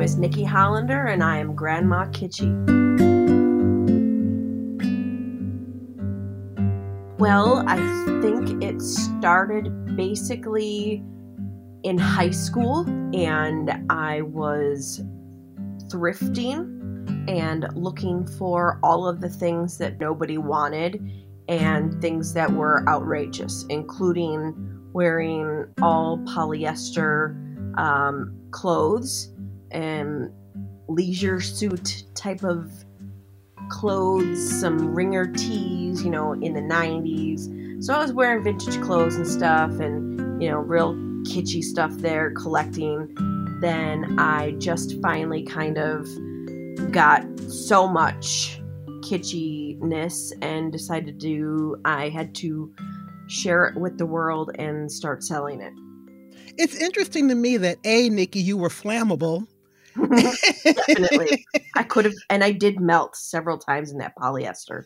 Is 0.09 0.17
Nikki 0.17 0.43
Hollander, 0.43 1.05
and 1.05 1.23
I 1.23 1.37
am 1.37 1.53
Grandma 1.53 2.05
Kitschy. 2.07 2.49
Well, 7.19 7.63
I 7.67 7.77
think 8.21 8.63
it 8.63 8.81
started 8.81 9.95
basically 9.95 11.03
in 11.83 11.99
high 11.99 12.31
school, 12.31 12.87
and 13.13 13.71
I 13.91 14.21
was 14.21 15.03
thrifting 15.91 17.27
and 17.29 17.67
looking 17.75 18.25
for 18.25 18.79
all 18.81 19.07
of 19.07 19.21
the 19.21 19.29
things 19.29 19.77
that 19.77 19.99
nobody 19.99 20.39
wanted 20.39 21.07
and 21.47 22.01
things 22.01 22.33
that 22.33 22.51
were 22.51 22.83
outrageous, 22.89 23.63
including 23.69 24.55
wearing 24.91 25.67
all 25.83 26.17
polyester 26.19 27.35
um, 27.77 28.35
clothes 28.49 29.31
and 29.71 30.31
leisure 30.87 31.39
suit 31.39 32.03
type 32.15 32.43
of 32.43 32.71
clothes, 33.69 34.59
some 34.59 34.95
ringer 34.95 35.27
tees, 35.27 36.03
you 36.03 36.09
know, 36.09 36.33
in 36.33 36.53
the 36.53 36.61
90s. 36.61 37.83
So 37.83 37.93
I 37.93 38.01
was 38.01 38.11
wearing 38.11 38.43
vintage 38.43 38.81
clothes 38.81 39.15
and 39.15 39.27
stuff 39.27 39.79
and, 39.79 40.41
you 40.41 40.49
know, 40.49 40.57
real 40.57 40.93
kitschy 41.23 41.63
stuff 41.63 41.91
there 41.97 42.31
collecting. 42.31 43.15
Then 43.61 44.17
I 44.19 44.51
just 44.57 44.99
finally 45.01 45.43
kind 45.43 45.77
of 45.77 46.07
got 46.91 47.23
so 47.49 47.87
much 47.87 48.59
kitschiness 49.01 50.31
and 50.41 50.71
decided 50.71 51.19
to, 51.19 51.27
do 51.27 51.81
I 51.85 52.09
had 52.09 52.33
to 52.35 52.73
share 53.27 53.65
it 53.65 53.79
with 53.79 53.97
the 53.97 54.05
world 54.05 54.51
and 54.57 54.91
start 54.91 55.23
selling 55.23 55.61
it. 55.61 55.73
It's 56.57 56.75
interesting 56.75 57.29
to 57.29 57.35
me 57.35 57.57
that 57.57 57.77
A, 57.85 58.09
Nikki, 58.09 58.39
you 58.39 58.57
were 58.57 58.69
flammable. 58.69 59.47
Definitely. 60.63 61.45
I 61.75 61.83
could 61.83 62.05
have, 62.05 62.13
and 62.29 62.43
I 62.43 62.51
did 62.51 62.79
melt 62.79 63.15
several 63.15 63.57
times 63.57 63.91
in 63.91 63.97
that 63.99 64.15
polyester. 64.15 64.85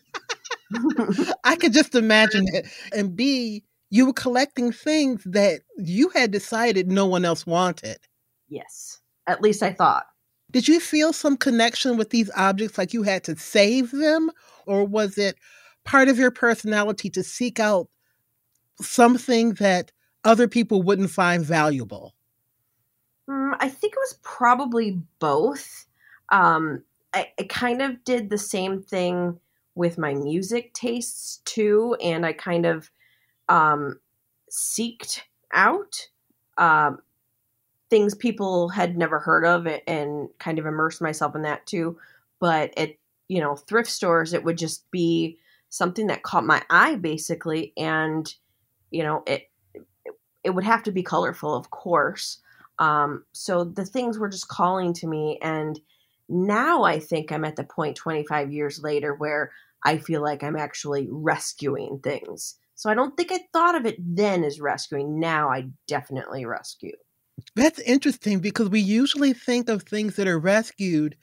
I 1.43 1.55
could 1.55 1.73
just 1.73 1.95
imagine 1.95 2.45
it. 2.53 2.67
And 2.95 3.15
B, 3.15 3.63
you 3.89 4.07
were 4.07 4.13
collecting 4.13 4.71
things 4.71 5.23
that 5.25 5.61
you 5.77 6.09
had 6.09 6.31
decided 6.31 6.91
no 6.91 7.05
one 7.05 7.25
else 7.25 7.45
wanted. 7.45 7.97
yes. 8.49 8.99
At 9.25 9.41
least 9.41 9.63
I 9.63 9.71
thought. 9.71 10.05
Did 10.51 10.67
you 10.67 10.79
feel 10.79 11.13
some 11.13 11.37
connection 11.37 11.97
with 11.97 12.09
these 12.09 12.29
objects 12.35 12.77
like 12.77 12.93
you 12.93 13.03
had 13.03 13.23
to 13.23 13.35
save 13.37 13.91
them? 13.91 14.31
Or 14.67 14.83
was 14.83 15.17
it 15.17 15.37
part 15.85 16.09
of 16.09 16.19
your 16.19 16.31
personality 16.31 17.09
to 17.11 17.23
seek 17.23 17.59
out 17.59 17.87
something 18.81 19.53
that 19.55 19.91
other 20.23 20.47
people 20.47 20.81
wouldn't 20.83 21.09
find 21.09 21.45
valuable? 21.45 22.13
Mm, 23.29 23.55
I 23.59 23.69
think 23.69 23.93
it 23.93 23.99
was 23.99 24.19
probably 24.21 25.01
both. 25.19 25.85
Um, 26.29 26.83
I, 27.13 27.31
I 27.39 27.43
kind 27.43 27.81
of 27.81 28.03
did 28.03 28.29
the 28.29 28.37
same 28.37 28.81
thing 28.81 29.39
with 29.75 29.97
my 29.97 30.13
music 30.13 30.73
tastes 30.73 31.37
too, 31.45 31.95
and 32.03 32.25
I 32.25 32.33
kind 32.33 32.65
of 32.65 32.89
um, 33.49 33.99
seeked 34.51 35.21
out 35.53 36.09
um, 36.57 36.99
things 37.89 38.15
people 38.15 38.69
had 38.69 38.97
never 38.97 39.19
heard 39.19 39.45
of 39.45 39.67
and 39.87 40.29
kind 40.39 40.59
of 40.59 40.65
immersed 40.65 41.01
myself 41.01 41.35
in 41.35 41.43
that 41.43 41.65
too. 41.67 41.97
But 42.39 42.77
at 42.77 42.91
you 43.29 43.41
know 43.41 43.55
thrift 43.55 43.89
stores, 43.91 44.33
it 44.33 44.43
would 44.43 44.57
just 44.57 44.89
be 44.91 45.39
something 45.69 46.07
that 46.07 46.23
caught 46.23 46.45
my 46.45 46.63
eye 46.69 46.95
basically, 46.97 47.73
and 47.77 48.33
you 48.91 49.03
know 49.03 49.23
it 49.27 49.49
it 50.43 50.51
would 50.51 50.63
have 50.63 50.83
to 50.83 50.91
be 50.91 51.03
colorful, 51.03 51.53
of 51.55 51.69
course. 51.69 52.39
Um, 52.83 53.23
so 53.31 53.63
the 53.63 53.85
things 53.85 54.19
were 54.19 54.27
just 54.27 54.49
calling 54.49 54.93
to 54.95 55.07
me, 55.07 55.39
and 55.41 55.79
now 56.27 56.83
I 56.83 56.99
think 56.99 57.31
I'm 57.31 57.45
at 57.45 57.55
the 57.55 57.63
point 57.63 57.95
25 57.95 58.51
years 58.51 58.81
later 58.83 59.15
where 59.15 59.51
I 59.85 59.97
feel 59.97 60.21
like 60.21 60.43
I'm 60.43 60.57
actually 60.57 61.07
rescuing 61.09 61.99
things. 62.03 62.55
So 62.75 62.89
I 62.89 62.93
don't 62.93 63.15
think 63.15 63.31
I 63.31 63.39
thought 63.53 63.75
of 63.75 63.85
it 63.85 63.95
then 63.99 64.43
as 64.43 64.59
rescuing. 64.59 65.17
Now 65.17 65.49
I 65.49 65.67
definitely 65.87 66.45
rescue. 66.45 66.91
That's 67.55 67.79
interesting 67.79 68.39
because 68.39 68.69
we 68.69 68.81
usually 68.81 69.31
think 69.31 69.69
of 69.69 69.83
things 69.83 70.17
that 70.17 70.27
are 70.27 70.39
rescued 70.39 71.15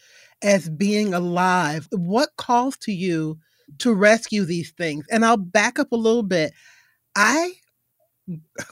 as 0.42 0.70
being 0.70 1.12
alive. 1.12 1.88
What 1.92 2.30
calls 2.38 2.78
to 2.78 2.92
you 2.92 3.38
to 3.80 3.92
rescue 3.92 4.46
these 4.46 4.70
things? 4.72 5.04
And 5.10 5.26
I'll 5.26 5.36
back 5.36 5.78
up 5.78 5.92
a 5.92 5.96
little 5.96 6.22
bit. 6.22 6.52
I 7.14 7.52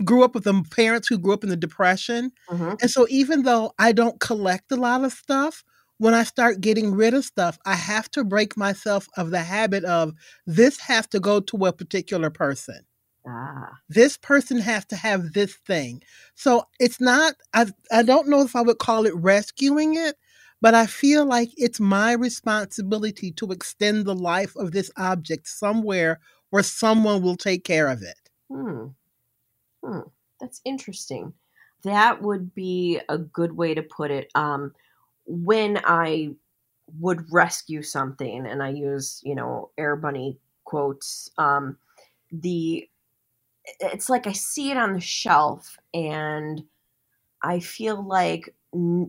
grew 0.04 0.24
up 0.24 0.34
with 0.34 0.44
some 0.44 0.64
parents 0.64 1.08
who 1.08 1.18
grew 1.18 1.32
up 1.32 1.44
in 1.44 1.50
the 1.50 1.56
depression. 1.56 2.32
Mm-hmm. 2.50 2.74
And 2.80 2.90
so 2.90 3.06
even 3.08 3.42
though 3.42 3.72
I 3.78 3.92
don't 3.92 4.20
collect 4.20 4.70
a 4.72 4.76
lot 4.76 5.04
of 5.04 5.12
stuff, 5.12 5.64
when 5.98 6.14
I 6.14 6.22
start 6.22 6.60
getting 6.60 6.94
rid 6.94 7.14
of 7.14 7.24
stuff, 7.24 7.58
I 7.66 7.74
have 7.74 8.10
to 8.12 8.24
break 8.24 8.56
myself 8.56 9.08
of 9.16 9.30
the 9.30 9.40
habit 9.40 9.84
of 9.84 10.12
this 10.46 10.78
has 10.80 11.06
to 11.08 11.20
go 11.20 11.40
to 11.40 11.66
a 11.66 11.72
particular 11.72 12.30
person. 12.30 12.80
Ah. 13.26 13.70
This 13.88 14.16
person 14.16 14.60
has 14.60 14.84
to 14.86 14.96
have 14.96 15.32
this 15.32 15.54
thing. 15.66 16.02
So 16.34 16.64
it's 16.78 17.00
not, 17.00 17.34
I, 17.52 17.66
I 17.90 18.02
don't 18.02 18.28
know 18.28 18.42
if 18.42 18.54
I 18.54 18.62
would 18.62 18.78
call 18.78 19.06
it 19.06 19.14
rescuing 19.16 19.96
it, 19.96 20.16
but 20.60 20.74
I 20.74 20.86
feel 20.86 21.24
like 21.24 21.50
it's 21.56 21.80
my 21.80 22.12
responsibility 22.12 23.32
to 23.32 23.50
extend 23.52 24.04
the 24.04 24.14
life 24.14 24.54
of 24.56 24.72
this 24.72 24.90
object 24.96 25.48
somewhere 25.48 26.20
where 26.50 26.62
someone 26.62 27.22
will 27.22 27.36
take 27.36 27.64
care 27.64 27.88
of 27.88 28.02
it. 28.02 28.18
Hmm. 28.50 28.86
Hmm. 29.84 30.00
That's 30.40 30.60
interesting. 30.64 31.32
That 31.84 32.22
would 32.22 32.54
be 32.54 33.00
a 33.08 33.18
good 33.18 33.52
way 33.52 33.74
to 33.74 33.82
put 33.82 34.10
it. 34.10 34.30
Um, 34.34 34.72
when 35.26 35.80
I 35.84 36.30
would 36.98 37.26
rescue 37.32 37.82
something, 37.82 38.46
and 38.46 38.62
I 38.62 38.70
use, 38.70 39.20
you 39.24 39.34
know, 39.34 39.70
Air 39.78 39.96
Bunny 39.96 40.38
quotes, 40.64 41.30
um, 41.38 41.78
the 42.32 42.88
it's 43.80 44.10
like 44.10 44.26
I 44.26 44.32
see 44.32 44.70
it 44.70 44.76
on 44.76 44.94
the 44.94 45.00
shelf 45.00 45.78
and 45.94 46.62
I 47.42 47.60
feel 47.60 48.02
like 48.06 48.54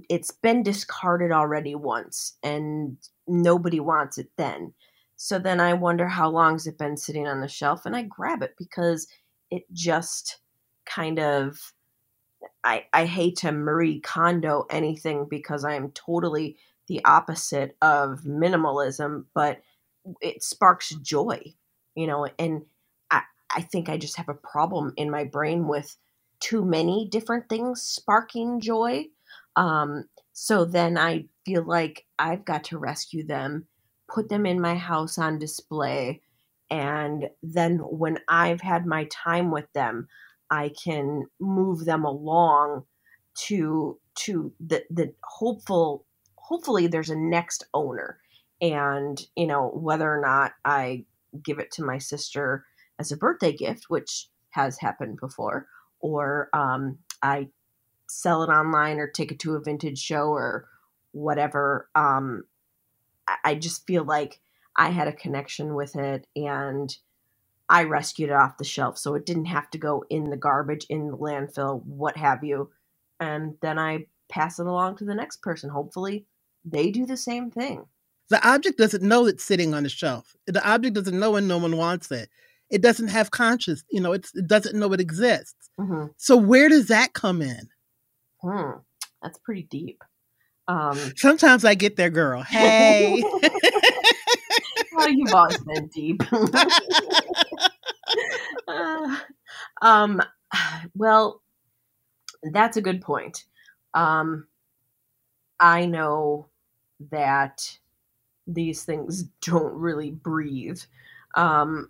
it's 0.09 0.31
been 0.31 0.63
discarded 0.63 1.31
already 1.31 1.75
once 1.75 2.37
and 2.43 2.97
nobody 3.27 3.79
wants 3.79 4.17
it 4.17 4.29
then. 4.37 4.73
So 5.15 5.37
then 5.39 5.59
I 5.59 5.73
wonder 5.73 6.07
how 6.07 6.29
long 6.29 6.53
has 6.53 6.67
it 6.67 6.77
been 6.77 6.97
sitting 6.97 7.27
on 7.27 7.41
the 7.41 7.47
shelf 7.47 7.85
and 7.85 7.95
I 7.95 8.03
grab 8.03 8.41
it 8.41 8.55
because 8.57 9.07
it 9.51 9.63
just 9.73 10.37
kind 10.89 11.19
of 11.19 11.73
I, 12.63 12.85
I 12.93 13.05
hate 13.05 13.37
to 13.37 13.51
Marie 13.51 13.99
Kondo 13.99 14.65
anything 14.69 15.27
because 15.29 15.63
I 15.63 15.73
am 15.73 15.91
totally 15.91 16.57
the 16.87 17.03
opposite 17.05 17.77
of 17.81 18.21
minimalism, 18.21 19.25
but 19.33 19.61
it 20.21 20.43
sparks 20.43 20.89
joy, 20.95 21.53
you 21.95 22.07
know, 22.07 22.27
and 22.37 22.63
I, 23.11 23.21
I 23.55 23.61
think 23.61 23.89
I 23.89 23.97
just 23.97 24.17
have 24.17 24.29
a 24.29 24.33
problem 24.33 24.93
in 24.97 25.11
my 25.11 25.23
brain 25.23 25.67
with 25.67 25.97
too 26.39 26.63
many 26.65 27.07
different 27.09 27.49
things 27.49 27.81
sparking 27.81 28.61
joy. 28.61 29.05
Um, 29.55 30.05
so 30.33 30.65
then 30.65 30.97
I 30.97 31.25
feel 31.45 31.63
like 31.63 32.05
I've 32.17 32.45
got 32.45 32.63
to 32.65 32.77
rescue 32.77 33.25
them, 33.25 33.67
put 34.07 34.29
them 34.29 34.45
in 34.45 34.61
my 34.61 34.75
house 34.75 35.17
on 35.17 35.37
display, 35.37 36.21
and 36.71 37.29
then 37.41 37.79
when 37.79 38.19
I've 38.27 38.61
had 38.61 38.85
my 38.85 39.07
time 39.11 39.51
with 39.51 39.71
them, 39.73 40.07
I 40.49 40.71
can 40.83 41.25
move 41.39 41.85
them 41.85 42.03
along 42.03 42.85
to 43.47 43.99
to 44.15 44.53
the 44.59 44.83
the 44.89 45.13
hopeful 45.23 46.05
hopefully 46.37 46.87
there's 46.87 47.09
a 47.09 47.15
next 47.15 47.65
owner. 47.73 48.19
And 48.61 49.19
you 49.35 49.47
know 49.47 49.69
whether 49.69 50.11
or 50.11 50.21
not 50.21 50.53
I 50.65 51.05
give 51.43 51.59
it 51.59 51.71
to 51.73 51.83
my 51.83 51.97
sister 51.97 52.65
as 52.97 53.11
a 53.11 53.17
birthday 53.17 53.53
gift 53.53 53.85
which 53.87 54.27
has 54.51 54.79
happened 54.79 55.19
before 55.19 55.67
or 55.99 56.49
um, 56.53 56.97
I 57.21 57.49
sell 58.07 58.43
it 58.43 58.47
online 58.47 58.97
or 58.97 59.07
take 59.07 59.31
it 59.31 59.39
to 59.39 59.55
a 59.55 59.61
vintage 59.61 59.99
show 59.99 60.29
or 60.29 60.67
whatever 61.11 61.89
um, 61.95 62.43
I, 63.27 63.35
I 63.45 63.55
just 63.55 63.85
feel 63.85 64.03
like 64.03 64.41
I 64.75 64.89
had 64.89 65.07
a 65.07 65.13
connection 65.13 65.75
with 65.75 65.95
it 65.95 66.25
and 66.35 66.95
I 67.69 67.83
rescued 67.83 68.31
it 68.31 68.35
off 68.35 68.57
the 68.57 68.63
shelf 68.63 68.97
so 68.97 69.13
it 69.13 69.25
didn't 69.25 69.45
have 69.45 69.69
to 69.71 69.77
go 69.77 70.03
in 70.09 70.29
the 70.29 70.37
garbage, 70.37 70.85
in 70.89 71.07
the 71.11 71.17
landfill, 71.17 71.85
what 71.85 72.17
have 72.17 72.43
you. 72.43 72.71
And 73.19 73.55
then 73.61 73.77
I 73.77 74.07
pass 74.29 74.59
it 74.59 74.65
along 74.65 74.97
to 74.97 75.05
the 75.05 75.13
next 75.13 75.41
person. 75.41 75.69
Hopefully, 75.69 76.25
they 76.65 76.89
do 76.89 77.05
the 77.05 77.17
same 77.17 77.51
thing. 77.51 77.85
The 78.29 78.47
object 78.47 78.77
doesn't 78.77 79.03
know 79.03 79.25
it's 79.25 79.43
sitting 79.43 79.73
on 79.73 79.83
the 79.83 79.89
shelf. 79.89 80.35
The 80.47 80.67
object 80.67 80.95
doesn't 80.95 81.19
know 81.19 81.31
when 81.31 81.47
no 81.47 81.57
one 81.57 81.77
wants 81.77 82.11
it. 82.11 82.29
It 82.69 82.81
doesn't 82.81 83.07
have 83.07 83.31
conscious, 83.31 83.83
you 83.89 83.99
know, 83.99 84.13
it 84.13 84.27
doesn't 84.45 84.77
know 84.77 84.93
it 84.93 85.01
exists. 85.01 85.69
Mm-hmm. 85.79 86.07
So 86.17 86.37
where 86.37 86.69
does 86.69 86.87
that 86.87 87.13
come 87.13 87.41
in? 87.41 87.69
Hmm. 88.43 88.79
That's 89.21 89.39
pretty 89.39 89.63
deep. 89.63 90.03
Um, 90.67 90.97
Sometimes 91.15 91.65
I 91.65 91.73
get 91.73 91.95
there, 91.95 92.11
girl. 92.11 92.43
Hey. 92.43 93.23
you've 95.17 95.65
been 95.65 95.87
deep. 95.87 96.21
uh, 98.67 99.17
um, 99.81 100.21
well, 100.95 101.41
that's 102.43 102.77
a 102.77 102.81
good 102.81 103.01
point. 103.01 103.45
Um, 103.93 104.47
I 105.59 105.85
know 105.85 106.49
that 107.11 107.77
these 108.47 108.83
things 108.83 109.23
don't 109.41 109.73
really 109.75 110.11
breathe, 110.11 110.81
um, 111.35 111.89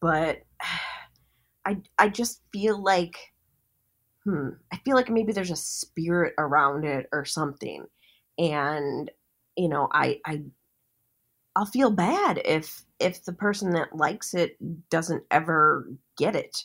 but 0.00 0.42
I 1.66 1.78
I 1.98 2.08
just 2.08 2.40
feel 2.52 2.82
like, 2.82 3.16
hmm, 4.24 4.50
I 4.72 4.76
feel 4.78 4.96
like 4.96 5.10
maybe 5.10 5.32
there's 5.32 5.50
a 5.50 5.56
spirit 5.56 6.34
around 6.38 6.84
it 6.84 7.06
or 7.12 7.24
something, 7.24 7.86
and 8.38 9.10
you 9.56 9.68
know, 9.68 9.88
I 9.92 10.20
I 10.26 10.42
I'll 11.58 11.66
feel 11.66 11.90
bad 11.90 12.40
if 12.44 12.84
if 13.00 13.24
the 13.24 13.32
person 13.32 13.72
that 13.72 13.96
likes 13.96 14.32
it 14.32 14.56
doesn't 14.90 15.24
ever 15.28 15.90
get 16.16 16.36
it. 16.36 16.64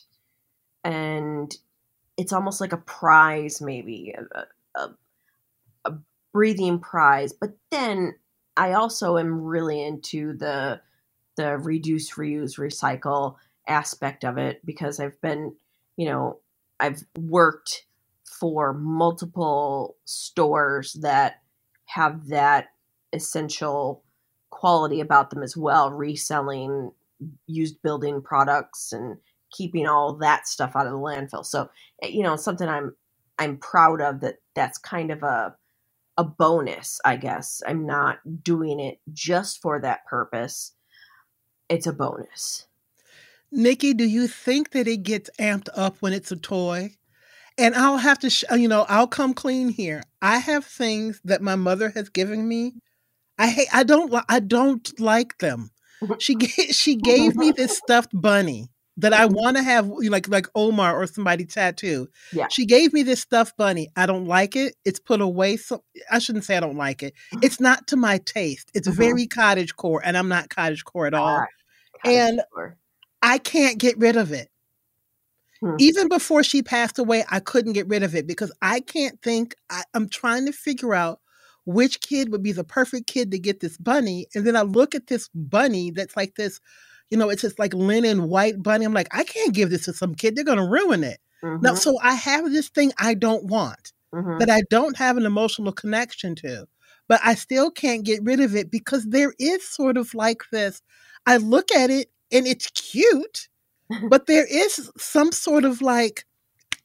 And 0.84 1.52
it's 2.16 2.32
almost 2.32 2.60
like 2.60 2.72
a 2.72 2.76
prize 2.76 3.60
maybe 3.60 4.14
a, 4.16 4.44
a, 4.80 4.90
a 5.84 5.98
breathing 6.32 6.78
prize. 6.78 7.32
But 7.32 7.56
then 7.72 8.14
I 8.56 8.74
also 8.74 9.18
am 9.18 9.42
really 9.42 9.82
into 9.82 10.36
the 10.36 10.80
the 11.36 11.58
reduce, 11.58 12.12
reuse, 12.12 12.56
recycle 12.56 13.34
aspect 13.66 14.24
of 14.24 14.38
it 14.38 14.64
because 14.64 15.00
I've 15.00 15.20
been, 15.20 15.56
you 15.96 16.06
know, 16.06 16.38
I've 16.78 17.02
worked 17.18 17.86
for 18.22 18.72
multiple 18.72 19.96
stores 20.04 20.92
that 21.02 21.42
have 21.86 22.28
that 22.28 22.68
essential 23.12 24.03
quality 24.64 25.00
about 25.00 25.30
them 25.30 25.42
as 25.44 25.56
well, 25.56 25.90
reselling 25.92 26.92
used 27.46 27.82
building 27.82 28.22
products 28.22 28.92
and 28.92 29.18
keeping 29.52 29.86
all 29.88 30.14
that 30.16 30.48
stuff 30.48 30.72
out 30.76 30.86
of 30.86 30.92
the 30.92 30.98
landfill. 30.98 31.46
So, 31.46 31.70
eh, 32.02 32.08
you 32.08 32.22
know, 32.24 32.36
something 32.36 32.68
I'm 32.68 32.96
I'm 33.38 33.58
proud 33.58 34.02
of 34.02 34.20
that 34.22 34.36
that's 34.56 34.78
kind 34.78 35.12
of 35.12 35.22
a 35.24 35.56
a 36.18 36.24
bonus, 36.24 37.00
I 37.04 37.16
guess. 37.16 37.62
I'm 37.66 37.86
not 37.86 38.18
doing 38.44 38.80
it 38.80 39.00
just 39.12 39.62
for 39.62 39.80
that 39.82 40.06
purpose. 40.06 40.74
It's 41.68 41.86
a 41.88 41.92
bonus. 41.94 42.66
Nikki, 43.52 43.94
do 43.94 44.04
you 44.04 44.28
think 44.28 44.72
that 44.72 44.88
it 44.88 45.04
gets 45.04 45.30
amped 45.40 45.68
up 45.76 45.96
when 46.00 46.12
it's 46.12 46.32
a 46.32 46.36
toy? 46.36 46.96
And 47.58 47.74
I'll 47.74 47.98
have 47.98 48.18
to, 48.20 48.30
sh- 48.30 48.44
you 48.56 48.68
know, 48.68 48.86
I'll 48.88 49.06
come 49.08 49.34
clean 49.34 49.68
here. 49.70 50.02
I 50.22 50.38
have 50.38 50.64
things 50.66 51.20
that 51.24 51.42
my 51.42 51.56
mother 51.56 51.90
has 51.90 52.08
given 52.08 52.48
me 52.48 52.74
I 53.38 53.48
hate. 53.48 53.68
I 53.72 53.82
don't. 53.82 54.12
I 54.28 54.40
don't 54.40 55.00
like 55.00 55.38
them. 55.38 55.70
She 56.18 56.34
gave, 56.34 56.50
she 56.70 56.96
gave 56.96 57.34
me 57.36 57.50
this 57.50 57.76
stuffed 57.76 58.10
bunny 58.14 58.68
that 58.96 59.12
I 59.12 59.26
want 59.26 59.56
to 59.56 59.62
have, 59.62 59.88
like 59.88 60.28
like 60.28 60.46
Omar 60.54 61.00
or 61.00 61.06
somebody 61.06 61.44
tattoo. 61.44 62.08
Yeah. 62.32 62.46
She 62.48 62.64
gave 62.66 62.92
me 62.92 63.02
this 63.02 63.20
stuffed 63.20 63.56
bunny. 63.56 63.88
I 63.96 64.06
don't 64.06 64.26
like 64.26 64.54
it. 64.54 64.76
It's 64.84 65.00
put 65.00 65.20
away. 65.20 65.56
So 65.56 65.82
I 66.10 66.18
shouldn't 66.20 66.44
say 66.44 66.56
I 66.56 66.60
don't 66.60 66.76
like 66.76 67.02
it. 67.02 67.14
It's 67.42 67.58
not 67.60 67.86
to 67.88 67.96
my 67.96 68.18
taste. 68.18 68.70
It's 68.74 68.88
Mhm. 68.88 68.94
very 68.96 69.26
cottage 69.26 69.74
core, 69.76 70.00
and 70.04 70.16
I'm 70.16 70.28
not 70.28 70.48
cottage 70.48 70.84
core 70.84 71.06
at 71.06 71.14
all. 71.14 71.40
Ah, 71.40 71.46
And- 72.04 72.40
sure. 72.54 72.76
I 73.22 73.38
can't 73.38 73.78
get 73.78 73.96
rid 73.98 74.16
of 74.16 74.32
it. 74.32 74.50
Hmm. 75.60 75.76
Even 75.78 76.08
before 76.08 76.42
she 76.44 76.62
passed 76.62 76.98
away, 76.98 77.24
I 77.30 77.40
couldn't 77.40 77.72
get 77.72 77.88
rid 77.88 78.02
of 78.02 78.14
it 78.14 78.26
because 78.26 78.52
I 78.60 78.80
can't 78.80 79.20
think. 79.22 79.54
I, 79.70 79.82
I'm 79.94 80.08
trying 80.10 80.44
to 80.46 80.52
figure 80.52 80.94
out 80.94 81.20
which 81.64 82.00
kid 82.00 82.30
would 82.30 82.42
be 82.42 82.52
the 82.52 82.64
perfect 82.64 83.06
kid 83.06 83.30
to 83.30 83.38
get 83.38 83.60
this 83.60 83.76
bunny. 83.78 84.26
And 84.34 84.46
then 84.46 84.56
I 84.56 84.62
look 84.62 84.94
at 84.94 85.06
this 85.06 85.28
bunny 85.34 85.90
that's 85.90 86.16
like 86.16 86.34
this, 86.34 86.60
you 87.10 87.18
know, 87.18 87.30
it's 87.30 87.42
just 87.42 87.58
like 87.58 87.74
linen 87.74 88.28
white 88.28 88.62
bunny. 88.62 88.84
I'm 88.84 88.94
like, 88.94 89.14
I 89.16 89.24
can't 89.24 89.54
give 89.54 89.70
this 89.70 89.84
to 89.86 89.92
some 89.92 90.14
kid. 90.14 90.36
They're 90.36 90.44
going 90.44 90.58
to 90.58 90.64
ruin 90.64 91.04
it. 91.04 91.18
Now, 91.42 91.72
Mhm, 91.72 91.78
so 91.78 91.98
I 92.02 92.14
have 92.14 92.50
this 92.50 92.68
thing 92.68 92.92
I 92.98 93.12
don't 93.14 93.44
want 93.44 93.92
mhm. 94.14 94.38
that 94.38 94.48
I 94.48 94.62
don't 94.70 94.96
have 94.96 95.18
an 95.18 95.26
emotional 95.26 95.72
connection 95.72 96.34
to, 96.36 96.66
but 97.06 97.20
I 97.22 97.34
still 97.34 97.70
can't 97.70 98.04
get 98.04 98.22
rid 98.22 98.40
of 98.40 98.56
it 98.56 98.70
because 98.70 99.04
there 99.04 99.34
is 99.38 99.66
sort 99.68 99.98
of 99.98 100.14
like 100.14 100.42
this. 100.50 100.80
I 101.26 101.36
look 101.36 101.70
at 101.70 101.90
it 101.90 102.10
and 102.32 102.46
it's 102.46 102.70
cute, 102.70 103.48
but 104.08 104.26
there 104.26 104.46
is 104.46 104.90
some 104.96 105.32
sort 105.32 105.64
of 105.66 105.82
like, 105.82 106.24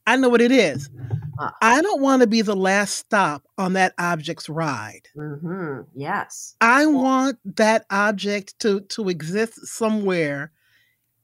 I 0.06 0.18
know 0.18 0.30
what 0.30 0.42
it 0.42 0.52
is. 0.52 0.90
I 1.62 1.82
don't 1.82 2.02
want 2.02 2.22
to 2.22 2.28
be 2.28 2.42
the 2.42 2.56
last 2.56 2.96
stop 2.96 3.44
on 3.58 3.74
that 3.74 3.94
object's 3.98 4.50
ride. 4.50 5.08
Mhm, 5.16 5.86
Yes. 5.96 6.56
I 6.62 6.86
want 6.86 7.40
that 7.58 7.86
object 7.90 8.60
to 8.60 8.82
to 8.82 9.10
exist 9.10 9.66
somewhere 9.68 10.52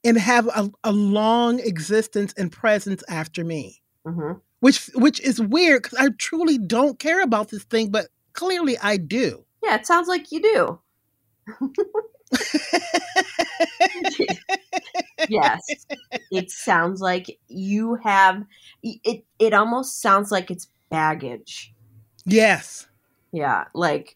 and 0.04 0.18
have 0.18 0.48
a, 0.48 0.70
a 0.84 0.92
long 0.92 1.60
existence 1.60 2.34
and 2.38 2.52
presence 2.52 3.04
after 3.10 3.44
me. 3.44 3.82
hmm 4.06 4.34
Which 4.60 4.88
which 4.96 5.20
is 5.22 5.42
weird 5.42 5.84
because 5.84 5.98
I 6.00 6.10
truly 6.18 6.58
don't 6.58 7.00
care 7.00 7.22
about 7.22 7.50
this 7.50 7.64
thing, 7.64 7.92
but 7.92 8.08
clearly 8.34 8.78
I 8.80 8.98
do. 8.98 9.46
Yeah, 9.64 9.76
it 9.76 9.86
sounds 9.86 10.08
like 10.08 10.32
you 10.32 10.42
do. 10.42 10.80
yes 15.30 15.62
it 16.32 16.50
sounds 16.52 17.02
like 17.02 17.40
you 17.48 17.96
have 18.04 18.44
it 19.04 19.26
it 19.40 19.54
almost 19.54 20.00
sounds 20.02 20.32
like 20.32 20.50
it's 20.52 20.70
baggage 20.90 21.74
yes. 22.26 22.88
yeah 23.32 23.66
like 23.74 24.16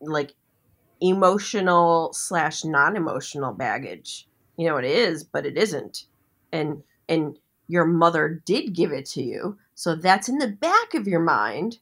like 0.00 0.32
emotional 1.00 2.12
slash 2.12 2.64
non-emotional 2.64 3.52
baggage 3.52 4.26
you 4.56 4.66
know 4.68 4.76
it 4.76 4.84
is 4.84 5.24
but 5.24 5.44
it 5.44 5.56
isn't 5.58 6.06
and 6.52 6.82
and 7.08 7.36
your 7.66 7.84
mother 7.84 8.40
did 8.46 8.72
give 8.74 8.92
it 8.92 9.04
to 9.04 9.22
you 9.22 9.58
so 9.74 9.96
that's 9.96 10.28
in 10.28 10.38
the 10.38 10.48
back 10.48 10.94
of 10.94 11.08
your 11.08 11.20
mind 11.20 11.78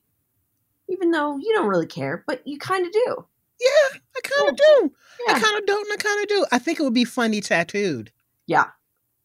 even 0.89 1.11
though 1.11 1.37
you 1.37 1.53
don't 1.55 1.69
really 1.69 1.87
care 1.87 2.25
but 2.27 2.41
you 2.47 2.59
kind 2.59 2.87
of 2.87 2.93
do 2.93 3.27
Yeah, 3.61 3.99
I 4.17 4.21
kind 4.23 4.49
of 4.51 4.59
Yeah. 4.59 4.75
do. 4.81 4.93
Yeah. 5.27 5.35
I 5.35 5.41
kind 5.41 5.59
of 5.59 5.67
don't 5.67 5.91
and 5.91 6.01
I 6.01 6.03
kind 6.03 6.23
of 6.23 6.29
do. 6.29 6.47
I 6.51 6.59
think 6.59 6.81
it 6.81 6.83
would 6.83 6.95
be 6.95 7.05
funny 7.05 7.41
tattooed. 7.41 8.11
yeah 8.47 8.65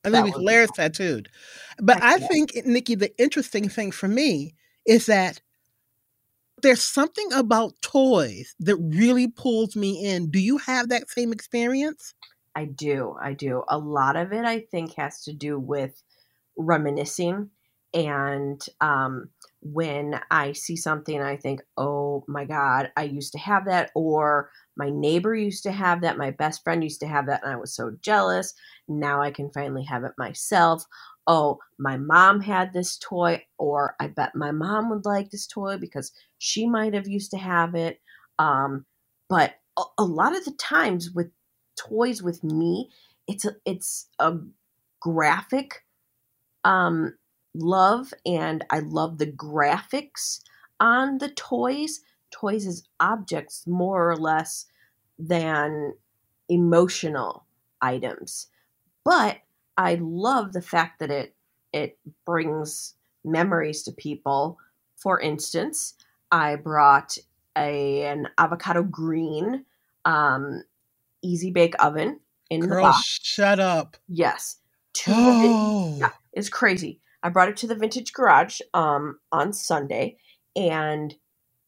I 0.03 0.09
think 0.11 0.15
it'd 0.15 0.25
be 0.25 0.31
would 0.31 0.37
be 0.37 0.43
hilarious 0.43 0.71
tattooed. 0.75 1.29
But 1.79 2.01
Heck 2.01 2.21
I 2.21 2.27
think, 2.27 2.65
Nikki, 2.65 2.95
the 2.95 3.15
interesting 3.21 3.69
thing 3.69 3.91
for 3.91 4.07
me 4.07 4.55
is 4.85 5.05
that 5.07 5.41
there's 6.61 6.83
something 6.83 7.31
about 7.33 7.73
toys 7.81 8.55
that 8.59 8.77
really 8.77 9.27
pulls 9.27 9.75
me 9.75 10.03
in. 10.03 10.31
Do 10.31 10.39
you 10.39 10.57
have 10.57 10.89
that 10.89 11.09
same 11.09 11.31
experience? 11.31 12.13
I 12.55 12.65
do. 12.65 13.15
I 13.21 13.33
do. 13.33 13.63
A 13.69 13.77
lot 13.77 14.15
of 14.15 14.33
it, 14.33 14.43
I 14.43 14.61
think, 14.61 14.95
has 14.95 15.23
to 15.25 15.33
do 15.33 15.59
with 15.59 16.01
reminiscing. 16.57 17.51
And 17.93 18.59
um, 18.81 19.29
when 19.61 20.19
I 20.31 20.53
see 20.53 20.75
something, 20.75 21.21
I 21.21 21.37
think, 21.37 21.61
oh 21.77 22.23
my 22.27 22.45
God, 22.45 22.91
I 22.95 23.03
used 23.03 23.31
to 23.33 23.39
have 23.39 23.65
that. 23.65 23.91
Or 23.95 24.49
my 24.75 24.89
neighbor 24.89 25.35
used 25.35 25.63
to 25.63 25.71
have 25.71 26.01
that. 26.01 26.17
My 26.17 26.31
best 26.31 26.63
friend 26.63 26.83
used 26.83 26.99
to 27.01 27.07
have 27.07 27.25
that. 27.27 27.43
And 27.43 27.51
I 27.53 27.57
was 27.57 27.75
so 27.75 27.91
jealous. 28.01 28.53
Now 28.87 29.21
I 29.21 29.31
can 29.31 29.49
finally 29.51 29.83
have 29.83 30.03
it 30.03 30.13
myself. 30.17 30.83
Oh, 31.25 31.59
my 31.79 31.97
mom 31.97 32.41
had 32.41 32.73
this 32.73 32.97
toy. 32.97 33.43
Or 33.57 33.95
I 33.99 34.07
bet 34.07 34.35
my 34.35 34.51
mom 34.51 34.89
would 34.89 35.05
like 35.05 35.31
this 35.31 35.47
toy 35.47 35.77
because 35.77 36.11
she 36.37 36.67
might 36.67 36.93
have 36.93 37.07
used 37.07 37.31
to 37.31 37.37
have 37.37 37.75
it. 37.75 37.99
Um, 38.39 38.85
but 39.29 39.55
a, 39.77 39.83
a 39.99 40.03
lot 40.03 40.35
of 40.35 40.45
the 40.45 40.53
times 40.53 41.11
with 41.11 41.31
toys 41.77 42.23
with 42.23 42.43
me 42.43 42.89
it's 43.27 43.45
a 43.45 43.55
it's 43.65 44.09
a 44.19 44.33
graphic 45.01 45.83
um 46.63 47.13
love 47.57 48.13
and 48.25 48.63
i 48.69 48.79
love 48.79 49.17
the 49.17 49.27
graphics 49.27 50.41
on 50.79 51.17
the 51.17 51.29
toys 51.29 52.01
toys 52.31 52.65
as 52.65 52.83
objects 52.99 53.65
more 53.67 54.09
or 54.09 54.15
less 54.15 54.65
than 55.17 55.93
emotional 56.49 57.45
items 57.81 58.47
but 59.03 59.37
i 59.77 59.97
love 60.01 60.53
the 60.53 60.61
fact 60.61 60.99
that 60.99 61.11
it 61.11 61.35
it 61.73 61.97
brings 62.25 62.95
memories 63.25 63.83
to 63.83 63.91
people 63.91 64.57
for 64.95 65.19
instance 65.19 65.95
i 66.31 66.55
brought 66.55 67.17
a, 67.57 68.03
an 68.05 68.27
avocado 68.37 68.83
green 68.83 69.65
um, 70.05 70.63
easy 71.21 71.51
bake 71.51 71.75
oven 71.83 72.19
in 72.49 72.61
the 72.61 72.75
box. 72.75 73.19
shut 73.21 73.59
up. 73.59 73.97
Yes, 74.07 74.57
vin- 75.05 75.13
Oh, 75.51 75.95
yeah, 75.99 76.11
it's 76.33 76.49
crazy. 76.49 77.01
I 77.23 77.29
brought 77.29 77.49
it 77.49 77.57
to 77.57 77.67
the 77.67 77.75
vintage 77.75 78.13
garage 78.13 78.59
um, 78.73 79.19
on 79.31 79.53
Sunday, 79.53 80.17
and 80.55 81.15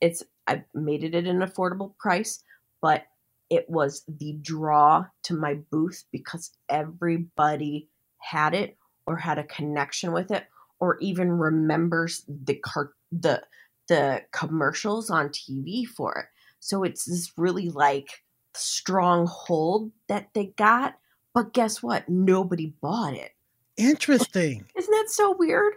it's 0.02 0.24
I 0.48 0.64
made 0.74 1.04
it 1.04 1.16
at 1.16 1.26
an 1.26 1.40
affordable 1.40 1.98
price, 1.98 2.44
but 2.82 3.06
it 3.50 3.70
was 3.70 4.04
the 4.08 4.34
draw 4.42 5.06
to 5.24 5.34
my 5.34 5.56
booth 5.72 6.04
because 6.12 6.52
everybody 6.70 7.88
had 8.20 8.54
it 8.54 8.78
or 9.06 9.18
had 9.18 9.40
a 9.40 9.44
connection 9.44 10.12
with 10.12 10.32
it 10.32 10.46
or 10.80 10.98
even 11.00 11.32
remembers 11.32 12.24
the 12.28 12.56
car 12.56 12.94
the 13.12 13.42
the 13.88 14.22
commercials 14.32 15.10
on 15.10 15.30
TV 15.30 15.86
for 15.86 16.14
it. 16.14 16.26
So 16.60 16.84
it's 16.84 17.06
this 17.06 17.32
really 17.38 17.70
like 17.70 18.24
strong 18.54 19.26
hold 19.28 19.92
that 20.08 20.30
they 20.34 20.54
got. 20.58 20.98
But 21.34 21.54
guess 21.54 21.82
what? 21.82 22.08
Nobody 22.08 22.74
bought 22.82 23.14
it. 23.14 23.32
interesting. 23.78 24.66
Isn't 24.90 25.06
that 25.06 25.10
so 25.12 25.36
weird? 25.38 25.74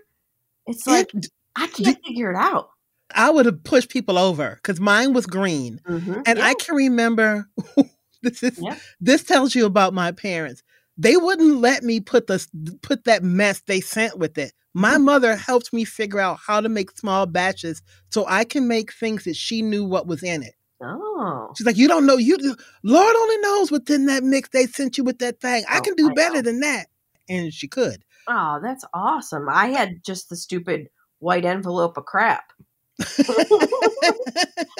It's 0.66 0.86
like 0.86 1.12
It- 1.14 1.26
I 1.56 1.66
can't 1.66 1.98
figure 2.06 2.30
it 2.32 2.36
out. 2.36 2.70
I 3.14 3.28
would 3.30 3.44
have 3.44 3.62
pushed 3.62 3.90
people 3.90 4.16
over 4.16 4.54
because 4.56 4.80
mine 4.80 5.12
was 5.12 5.26
green. 5.26 5.80
Mm-hmm. 5.86 6.20
And 6.24 6.38
I 6.40 6.54
can 6.54 6.74
remember 6.74 7.46
this 8.22 8.42
is 8.42 8.58
Yeah. 8.58 8.76
this 9.00 9.22
tells 9.22 9.54
you 9.54 9.66
about 9.66 9.92
my 9.92 10.12
parents. 10.12 10.62
They 10.96 11.16
wouldn't 11.16 11.58
let 11.60 11.82
me 11.82 12.00
put 12.00 12.26
the 12.26 12.46
put 12.82 13.04
that 13.04 13.22
mess 13.22 13.60
they 13.66 13.80
sent 13.80 14.18
with 14.18 14.38
it. 14.38 14.52
My 14.72 14.96
mother 14.96 15.36
helped 15.36 15.72
me 15.74 15.84
figure 15.84 16.20
out 16.20 16.38
how 16.46 16.62
to 16.62 16.68
make 16.70 16.90
small 16.96 17.26
batches 17.26 17.82
so 18.08 18.24
I 18.26 18.44
can 18.44 18.66
make 18.66 18.92
things 18.94 19.24
that 19.24 19.36
she 19.36 19.60
knew 19.60 19.84
what 19.84 20.06
was 20.06 20.22
in 20.22 20.42
it. 20.42 20.54
oh, 20.82 21.52
She's 21.56 21.66
like, 21.66 21.76
you 21.76 21.88
don't 21.88 22.06
know, 22.06 22.16
you 22.16 22.38
Lord 22.82 23.16
only 23.16 23.38
knows 23.38 23.70
what's 23.70 23.90
in 23.90 24.06
that 24.06 24.22
mix 24.22 24.48
they 24.48 24.66
sent 24.66 24.96
you 24.96 25.04
with 25.04 25.18
that 25.18 25.40
thing. 25.40 25.64
I 25.68 25.78
Oh, 25.78 25.80
can 25.82 25.94
do 25.96 26.08
I 26.10 26.14
better 26.14 26.36
know. 26.36 26.42
than 26.42 26.60
that. 26.60 26.86
And 27.28 27.52
she 27.52 27.68
could. 27.68 28.04
Oh, 28.28 28.60
that's 28.62 28.84
awesome. 28.94 29.48
I 29.48 29.68
had 29.68 30.04
just 30.04 30.28
the 30.28 30.36
stupid 30.36 30.88
white 31.18 31.44
envelope 31.44 31.96
of 31.96 32.04
crap. 32.04 32.52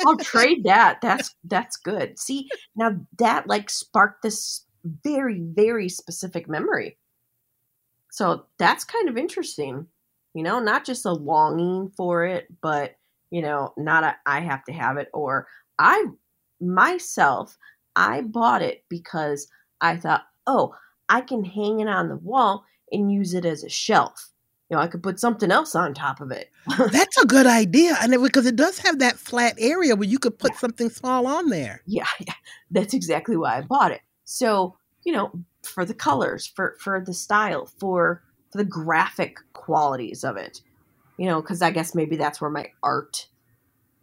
I'll 0.07 0.17
trade 0.19 0.65
that. 0.65 1.01
That's 1.01 1.35
that's 1.45 1.77
good. 1.77 2.19
See, 2.19 2.49
now 2.77 2.97
that 3.19 3.47
like 3.47 3.71
sparked 3.71 4.23
this 4.23 4.65
very 5.05 5.41
very 5.41 5.89
specific 5.89 6.49
memory. 6.49 6.99
So 8.11 8.47
that's 8.59 8.85
kind 8.85 9.09
of 9.09 9.17
interesting. 9.17 9.87
You 10.35 10.43
know, 10.43 10.61
not 10.61 10.85
just 10.85 11.05
a 11.07 11.13
longing 11.13 11.91
for 11.97 12.25
it, 12.25 12.47
but 12.61 12.97
you 13.31 13.43
know, 13.43 13.73
not 13.77 14.05
a 14.05 14.17
I 14.27 14.41
have 14.41 14.65
to 14.65 14.73
have 14.73 14.97
it 14.99 15.09
or 15.15 15.47
I 15.79 16.07
myself 16.61 17.57
I 17.97 18.23
bought 18.23 18.63
it 18.63 18.85
because 18.89 19.49
I 19.81 19.97
thought, 19.97 20.23
"Oh, 20.47 20.75
I 21.09 21.21
can 21.23 21.45
hang 21.45 21.81
it 21.81 21.89
on 21.89 22.09
the 22.09 22.17
wall 22.17 22.65
and 22.93 23.11
use 23.13 23.35
it 23.35 23.45
as 23.45 23.65
a 23.65 23.69
shelf." 23.69 24.31
You 24.71 24.77
know, 24.77 24.83
I 24.83 24.87
could 24.87 25.03
put 25.03 25.21
something 25.21 25.51
else 25.51 25.75
on 25.75 25.93
top 25.93 26.21
of 26.21 26.31
it. 26.31 26.51
That's 26.93 27.19
a 27.19 27.27
good 27.27 27.47
idea. 27.47 27.97
And 28.01 28.13
because 28.23 28.47
it 28.47 28.57
does 28.57 28.79
have 28.79 29.01
that 29.01 29.17
flat 29.19 29.55
area 29.59 29.95
where 29.97 30.09
you 30.09 30.19
could 30.19 30.39
put 30.39 30.53
Yeah. 30.53 30.59
something 30.59 30.89
small 30.91 31.27
on 31.27 31.49
there. 31.51 31.83
yeah, 31.87 32.07
yeah, 32.21 32.35
that's 32.71 32.95
exactly 32.95 33.37
why 33.37 33.59
I 33.59 33.61
bought 33.63 33.91
it. 33.93 34.01
So, 34.25 34.77
you 35.05 35.13
know, 35.13 35.31
for 35.63 35.85
the 35.85 35.95
colors, 35.95 36.47
for 36.47 36.77
for 36.81 37.01
the 37.05 37.13
style, 37.15 37.67
for 37.79 38.23
for 38.51 38.59
the 38.59 38.65
graphic 38.65 39.37
qualities 39.53 40.25
of 40.25 40.37
it. 40.37 40.61
You 41.19 41.27
know, 41.27 41.43
cuz 41.43 41.61
I 41.63 41.71
guess 41.71 41.95
maybe 41.95 42.17
that's 42.17 42.41
where 42.41 42.51
my 42.51 42.71
art 42.83 43.29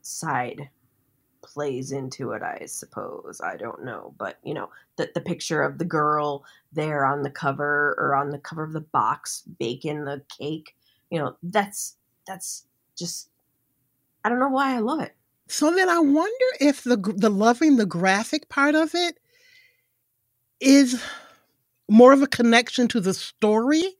side 0.02 0.69
plays 1.54 1.92
into 1.92 2.32
it, 2.32 2.44
I 2.44 2.66
suppose. 2.68 3.42
I 3.44 3.58
don't 3.58 3.84
know, 3.86 4.14
but 4.18 4.38
you 4.44 4.54
know, 4.54 4.70
the 4.98 5.10
the 5.14 5.22
picture 5.22 5.64
of 5.64 5.78
the 5.80 5.86
girl 5.86 6.46
there 6.74 7.06
on 7.06 7.24
the 7.24 7.32
cover 7.32 7.96
or 8.00 8.16
on 8.16 8.30
the 8.32 8.40
cover 8.40 8.64
of 8.64 8.74
the 8.74 8.82
box 8.82 9.44
baking 9.60 10.06
the 10.06 10.24
cake, 10.38 10.76
you 11.12 11.20
know, 11.20 11.36
that's 11.44 11.98
that's 12.28 12.66
just 12.98 13.30
I 14.24 14.30
don't 14.30 14.40
know 14.40 14.50
why 14.50 14.76
I 14.76 14.80
love 14.80 15.02
it. 15.02 15.16
So 15.48 15.74
then 15.74 15.90
I 15.90 16.00
wonder 16.00 16.46
if 16.62 16.84
the 16.84 16.98
the 16.98 17.30
loving 17.32 17.78
the 17.78 17.86
graphic 17.86 18.50
part 18.50 18.76
of 18.76 18.96
it 18.96 19.20
is 20.60 21.02
more 21.90 22.14
of 22.14 22.22
a 22.22 22.28
connection 22.28 22.88
to 22.90 23.00
the 23.02 23.14
story 23.14 23.96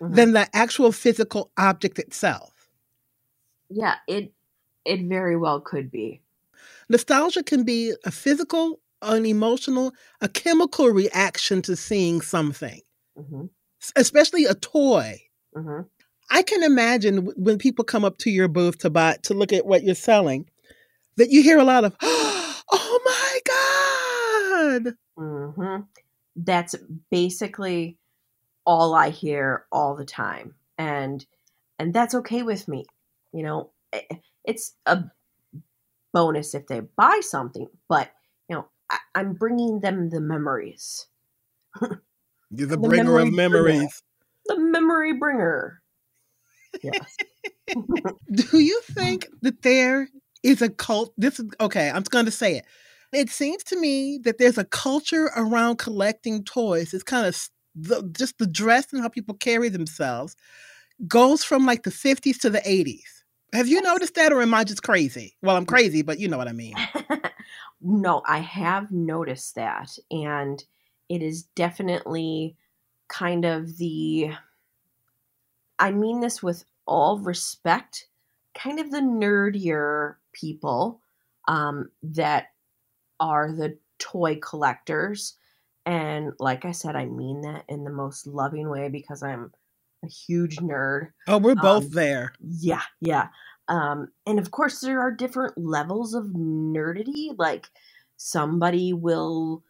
Mhm. 0.00 0.14
than 0.14 0.32
the 0.32 0.48
actual 0.56 0.92
physical 0.92 1.52
object 1.58 1.98
itself. 1.98 2.70
yeah, 3.70 3.96
it 4.08 4.32
it 4.84 5.02
very 5.08 5.36
well 5.36 5.60
could 5.60 5.90
be. 5.90 6.22
Nostalgia 6.88 7.42
can 7.42 7.64
be 7.64 7.94
a 8.04 8.10
physical, 8.10 8.80
an 9.02 9.26
emotional, 9.26 9.92
a 10.20 10.28
chemical 10.28 10.88
reaction 10.88 11.62
to 11.62 11.76
seeing 11.76 12.20
something, 12.20 12.80
hmm 13.16 13.46
especially 13.96 14.44
a 14.46 14.54
toy. 14.54 15.20
hmm 15.54 15.80
I 16.30 16.42
can 16.42 16.62
imagine 16.62 17.26
when 17.36 17.58
people 17.58 17.84
come 17.84 18.02
up 18.04 18.16
to 18.18 18.30
your 18.30 18.48
booth 18.48 18.78
to 18.78 18.90
buy 18.90 19.18
to 19.24 19.34
look 19.34 19.52
at 19.52 19.66
what 19.66 19.84
you're 19.84 19.94
selling, 19.94 20.48
that 21.16 21.30
you 21.30 21.42
hear 21.42 21.58
a 21.58 21.64
lot 21.64 21.84
of, 21.84 21.94
"Oh 22.02 23.00
my 23.04 24.82
god!" 24.84 24.94
hmm 25.18 25.80
That's 26.36 26.74
basically 27.10 27.98
all 28.66 28.94
I 28.94 29.10
hear 29.10 29.66
all 29.70 29.94
the 29.96 30.06
time, 30.06 30.54
and 30.78 31.24
and 31.78 31.92
that's 31.92 32.14
okay 32.14 32.42
with 32.42 32.66
me. 32.68 32.86
You 33.32 33.42
know, 33.42 33.70
I- 33.92 34.20
it's 34.44 34.74
a 34.86 35.04
bonus 36.14 36.54
if 36.54 36.68
they 36.68 36.80
buy 36.80 37.20
something, 37.22 37.68
but 37.90 38.10
you 38.48 38.56
know, 38.56 38.68
I, 38.90 38.98
I'm 39.16 39.34
bringing 39.34 39.80
them 39.80 40.10
the 40.10 40.22
memories, 40.22 41.08
You're 42.50 42.68
the 42.68 42.78
The 42.80 42.88
bringer 42.88 43.18
of 43.20 43.30
memory 43.30 43.62
bringer. 43.62 43.64
memories. 43.64 44.02
the 44.46 44.58
memory 44.58 45.14
bringer. 45.14 45.82
Yes. 46.82 47.20
Do 48.32 48.58
you 48.60 48.80
think 48.82 49.28
that 49.42 49.62
there 49.62 50.08
is 50.42 50.62
a 50.62 50.70
cult? 50.70 51.14
This 51.18 51.40
is 51.40 51.46
okay. 51.60 51.90
I'm 51.90 52.02
going 52.04 52.26
to 52.26 52.30
say 52.32 52.56
it. 52.58 52.66
It 53.12 53.30
seems 53.30 53.64
to 53.64 53.80
me 53.80 54.18
that 54.24 54.38
there's 54.38 54.58
a 54.58 54.64
culture 54.64 55.30
around 55.36 55.78
collecting 55.78 56.44
toys. 56.44 56.94
It's 56.94 57.04
kind 57.04 57.26
of 57.26 57.48
the, 57.76 58.08
just 58.16 58.38
the 58.38 58.46
dress 58.46 58.92
and 58.92 59.02
how 59.02 59.08
people 59.08 59.34
carry 59.36 59.68
themselves 59.70 60.36
goes 61.08 61.44
from 61.44 61.66
like 61.66 61.84
the 61.84 61.90
50s 61.90 62.40
to 62.40 62.50
the 62.50 62.60
80s. 62.60 63.13
Have 63.54 63.68
you 63.68 63.80
noticed 63.80 64.16
that, 64.16 64.32
or 64.32 64.42
am 64.42 64.52
I 64.52 64.64
just 64.64 64.82
crazy? 64.82 65.36
Well, 65.40 65.56
I'm 65.56 65.64
crazy, 65.64 66.02
but 66.02 66.18
you 66.18 66.26
know 66.26 66.36
what 66.36 66.48
I 66.48 66.52
mean. 66.52 66.74
no, 67.80 68.20
I 68.26 68.38
have 68.38 68.90
noticed 68.90 69.54
that. 69.54 69.96
And 70.10 70.62
it 71.08 71.22
is 71.22 71.44
definitely 71.54 72.56
kind 73.06 73.44
of 73.44 73.78
the, 73.78 74.32
I 75.78 75.92
mean 75.92 76.18
this 76.18 76.42
with 76.42 76.64
all 76.84 77.18
respect, 77.20 78.08
kind 78.54 78.80
of 78.80 78.90
the 78.90 79.00
nerdier 79.00 80.16
people 80.32 81.00
um, 81.46 81.90
that 82.02 82.48
are 83.20 83.52
the 83.52 83.78
toy 84.00 84.36
collectors. 84.42 85.34
And 85.86 86.32
like 86.40 86.64
I 86.64 86.72
said, 86.72 86.96
I 86.96 87.04
mean 87.04 87.42
that 87.42 87.64
in 87.68 87.84
the 87.84 87.90
most 87.90 88.26
loving 88.26 88.68
way 88.68 88.88
because 88.88 89.22
I'm 89.22 89.52
a 90.04 90.08
huge 90.08 90.56
nerd. 90.56 91.08
Oh, 91.28 91.38
we're 91.38 91.54
both 91.54 91.84
Um, 91.84 91.90
there. 91.90 92.32
Yeah, 92.40 92.82
yeah. 93.00 93.28
Um, 93.68 94.08
and 94.26 94.38
of 94.38 94.50
course, 94.50 94.80
there 94.80 95.00
are 95.00 95.10
different 95.10 95.56
levels 95.56 96.14
of 96.14 96.26
nerdity. 96.26 97.34
Like, 97.38 97.68
somebody 98.16 98.92
will 98.92 99.64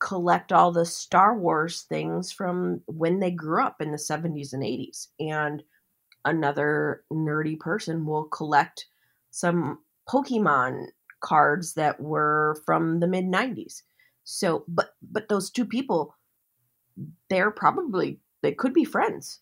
collect 0.00 0.52
all 0.52 0.70
the 0.70 0.86
Star 0.86 1.36
Wars 1.36 1.82
things 1.82 2.30
from 2.30 2.82
when 2.86 3.18
they 3.20 3.30
grew 3.32 3.62
up 3.62 3.80
in 3.80 3.90
the 3.90 3.98
70s 3.98 4.52
and 4.52 4.62
80s. 4.62 5.08
And 5.18 5.62
another 6.24 7.04
nerdy 7.12 7.58
person 7.58 8.06
will 8.06 8.24
collect 8.24 8.86
some 9.30 9.80
Pokemon 10.08 10.86
cards 11.20 11.74
that 11.74 12.00
were 12.00 12.60
from 12.64 13.00
the 13.00 13.08
mid 13.08 13.24
90s. 13.24 13.82
So, 14.24 14.64
but 14.68 14.90
but 15.02 15.28
those 15.28 15.50
two 15.50 15.64
people 15.64 16.14
they're 17.30 17.50
probably 17.50 18.20
they 18.42 18.52
could 18.52 18.72
be 18.74 18.84
friends. 18.84 19.40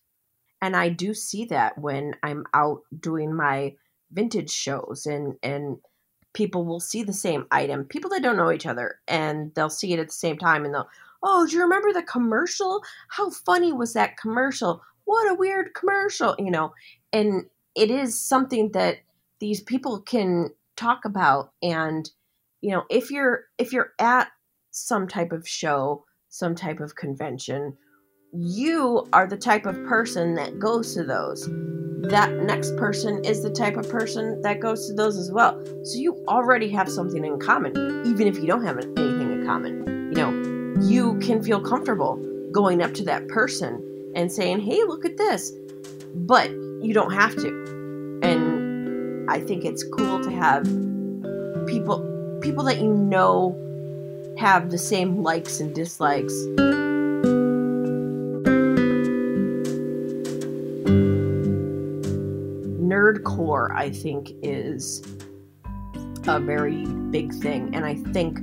And 0.61 0.75
I 0.75 0.89
do 0.89 1.13
see 1.13 1.45
that 1.45 1.77
when 1.77 2.15
I'm 2.23 2.45
out 2.53 2.81
doing 2.99 3.33
my 3.33 3.75
vintage 4.11 4.49
shows 4.51 5.05
and 5.05 5.35
and 5.43 5.77
people 6.33 6.65
will 6.65 6.79
see 6.79 7.03
the 7.03 7.13
same 7.13 7.45
item. 7.51 7.85
People 7.85 8.09
that 8.11 8.21
don't 8.21 8.37
know 8.37 8.51
each 8.51 8.65
other 8.65 8.99
and 9.07 9.53
they'll 9.55 9.69
see 9.69 9.93
it 9.93 9.99
at 9.99 10.07
the 10.07 10.13
same 10.13 10.37
time 10.37 10.65
and 10.65 10.73
they'll, 10.73 10.89
"Oh, 11.23 11.45
do 11.47 11.55
you 11.55 11.61
remember 11.63 11.93
the 11.93 12.03
commercial? 12.03 12.83
How 13.09 13.29
funny 13.29 13.73
was 13.73 13.93
that 13.93 14.17
commercial? 14.17 14.81
What 15.05 15.29
a 15.31 15.35
weird 15.35 15.73
commercial," 15.73 16.35
you 16.39 16.51
know. 16.51 16.73
And 17.13 17.49
it 17.75 17.91
is 17.91 18.19
something 18.19 18.71
that 18.71 18.99
these 19.39 19.61
people 19.61 20.01
can 20.01 20.49
talk 20.75 21.05
about 21.05 21.53
and 21.61 22.09
you 22.61 22.71
know, 22.71 22.83
if 22.89 23.11
you're 23.11 23.45
if 23.57 23.71
you're 23.73 23.93
at 23.99 24.29
some 24.71 25.07
type 25.07 25.31
of 25.31 25.47
show, 25.47 26.05
some 26.29 26.55
type 26.55 26.79
of 26.79 26.95
convention, 26.95 27.77
you 28.33 29.07
are 29.13 29.25
the 29.25 29.37
type 29.37 29.65
of 29.65 29.75
person 29.85 30.35
that 30.35 30.59
goes 30.59 30.93
to 30.93 31.03
those. 31.03 31.47
That 32.09 32.31
next 32.43 32.75
person 32.77 33.23
is 33.23 33.41
the 33.41 33.49
type 33.49 33.77
of 33.77 33.89
person 33.89 34.41
that 34.41 34.59
goes 34.59 34.87
to 34.87 34.93
those 34.93 35.17
as 35.17 35.31
well. 35.31 35.63
So 35.83 35.97
you 35.97 36.23
already 36.27 36.69
have 36.69 36.89
something 36.89 37.23
in 37.25 37.39
common, 37.39 37.71
even 38.05 38.27
if 38.27 38.37
you 38.37 38.45
don't 38.45 38.65
have 38.65 38.77
anything 38.77 39.31
in 39.31 39.45
common. 39.45 40.11
You 40.11 40.17
know, 40.17 40.81
you 40.81 41.17
can 41.19 41.41
feel 41.41 41.61
comfortable 41.61 42.17
going 42.51 42.81
up 42.81 42.93
to 42.95 43.03
that 43.05 43.27
person 43.29 44.11
and 44.15 44.31
saying, 44.31 44.59
hey, 44.59 44.83
look 44.83 45.05
at 45.05 45.17
this. 45.17 45.51
But 46.13 46.49
you 46.51 46.93
don't 46.93 47.13
have 47.13 47.35
to. 47.37 48.19
And 48.23 49.29
I 49.29 49.39
think 49.39 49.65
it's 49.65 49.83
cool 49.83 50.23
to 50.23 50.31
have 50.31 50.63
people 51.67 52.03
people 52.41 52.63
that 52.63 52.77
you 52.79 52.93
know 52.93 53.55
have 54.37 54.69
the 54.69 54.77
same 54.77 55.23
likes 55.23 55.59
and 55.59 55.73
dislikes 55.73 56.33
i 63.75 63.89
think 63.89 64.31
is 64.43 65.01
a 66.27 66.39
very 66.39 66.85
big 67.09 67.33
thing. 67.35 67.73
And 67.73 67.85
i 67.85 67.95
think 67.95 68.39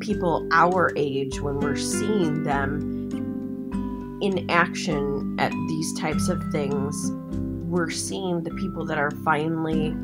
people 0.00 0.48
our 0.52 0.92
age 0.96 1.40
when 1.40 1.60
we're 1.60 1.76
seeing 1.76 2.42
them 2.42 4.18
in 4.22 4.50
action 4.50 5.36
at 5.38 5.52
these 5.52 5.98
types 5.98 6.28
of 6.28 6.42
things 6.52 7.12
we're 7.74 7.90
seeing 7.90 8.42
the 8.42 8.50
people 8.54 8.84
that 8.84 8.98
are 8.98 9.10
finally 9.24 9.94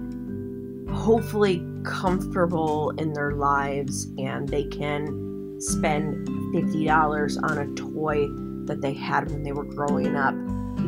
hopefully 0.93 1.65
comfortable 1.85 2.91
in 2.99 3.13
their 3.13 3.33
lives 3.33 4.07
and 4.19 4.49
they 4.49 4.65
can 4.65 5.57
spend 5.61 6.27
$50 6.55 7.43
on 7.51 7.59
a 7.59 7.75
toy 7.75 8.27
that 8.67 8.81
they 8.81 8.93
had 8.93 9.31
when 9.31 9.43
they 9.43 9.53
were 9.53 9.65
growing 9.65 10.17
up, 10.17 10.35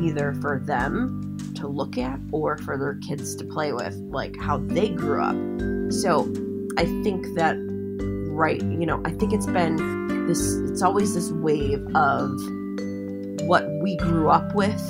either 0.03 0.35
for 0.41 0.63
them 0.65 1.37
to 1.57 1.67
look 1.69 1.99
at 1.99 2.19
or 2.33 2.59
for 2.59 2.77
their 2.79 2.95
kids 3.07 3.35
to 3.37 3.45
play 3.45 3.73
with, 3.73 3.95
like 4.11 4.37
how 4.41 4.59
they 4.59 4.89
grew 4.89 5.23
up. 5.23 5.37
So 5.93 6.33
I 6.79 6.85
think 7.03 7.35
that, 7.37 7.57
right, 8.31 8.61
you 8.61 8.87
know, 8.87 9.01
I 9.05 9.11
think 9.11 9.33
it's 9.33 9.47
been 9.47 10.27
this, 10.27 10.55
it's 10.71 10.83
always 10.83 11.15
this 11.15 11.31
wave 11.31 11.85
of 11.95 12.31
what 13.47 13.69
we 13.81 13.97
grew 13.97 14.31
up 14.31 14.55
with 14.55 14.81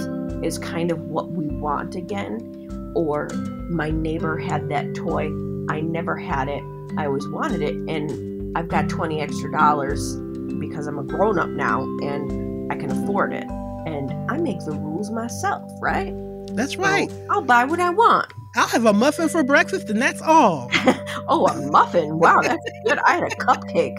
is 0.44 0.58
kind 0.58 0.90
of 0.90 1.00
what 1.02 1.32
we 1.32 1.46
want 1.46 1.94
again 1.94 2.92
or 2.94 3.28
my 3.70 3.90
neighbor 3.90 4.36
had 4.36 4.68
that 4.68 4.94
toy. 4.94 5.26
I 5.70 5.80
never 5.80 6.16
had 6.16 6.48
it. 6.48 6.62
I 6.98 7.06
always 7.06 7.26
wanted 7.28 7.62
it. 7.62 7.74
And 7.74 8.56
I've 8.56 8.68
got 8.68 8.88
20 8.88 9.20
extra 9.20 9.50
dollars 9.50 10.16
because 10.58 10.86
I'm 10.86 10.98
a 10.98 11.02
grown 11.02 11.38
up 11.38 11.48
now 11.48 11.82
and 12.02 12.70
I 12.70 12.76
can 12.76 12.90
afford 12.90 13.32
it. 13.32 13.44
And 13.86 14.12
I 14.30 14.36
make 14.36 14.60
the 14.60 14.72
rules 14.72 15.10
myself, 15.10 15.70
right? 15.80 16.14
That's 16.54 16.76
right. 16.76 17.10
So 17.10 17.26
I'll 17.30 17.42
buy 17.42 17.64
what 17.64 17.80
I 17.80 17.90
want. 17.90 18.32
I'll 18.54 18.68
have 18.68 18.84
a 18.84 18.92
muffin 18.92 19.28
for 19.28 19.42
breakfast, 19.42 19.88
and 19.88 20.00
that's 20.00 20.20
all. 20.22 20.70
Oh, 21.28 21.46
a 21.46 21.70
muffin. 21.70 22.18
Wow, 22.18 22.40
that's 22.42 22.64
good. 22.84 22.98
I 22.98 23.12
had 23.14 23.22
a 23.22 23.36
cupcake. 23.36 23.96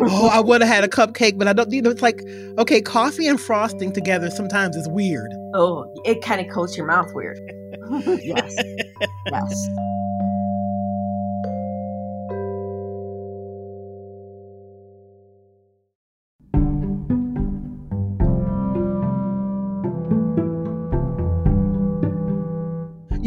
oh, 0.00 0.28
I 0.28 0.38
would 0.38 0.60
have 0.60 0.70
had 0.70 0.84
a 0.84 0.88
cupcake, 0.88 1.36
but 1.36 1.48
I 1.48 1.52
don't. 1.52 1.70
You 1.72 1.82
know, 1.82 1.90
it's 1.90 2.02
like 2.02 2.22
okay, 2.56 2.80
coffee 2.80 3.26
and 3.26 3.40
frosting 3.40 3.92
together 3.92 4.30
sometimes 4.30 4.76
is 4.76 4.88
weird. 4.88 5.30
Oh, 5.54 5.92
it 6.04 6.22
kind 6.22 6.40
of 6.40 6.52
coats 6.54 6.76
your 6.76 6.86
mouth 6.86 7.12
weird. 7.14 7.38
yes. 8.22 8.54
Yes. 9.30 9.68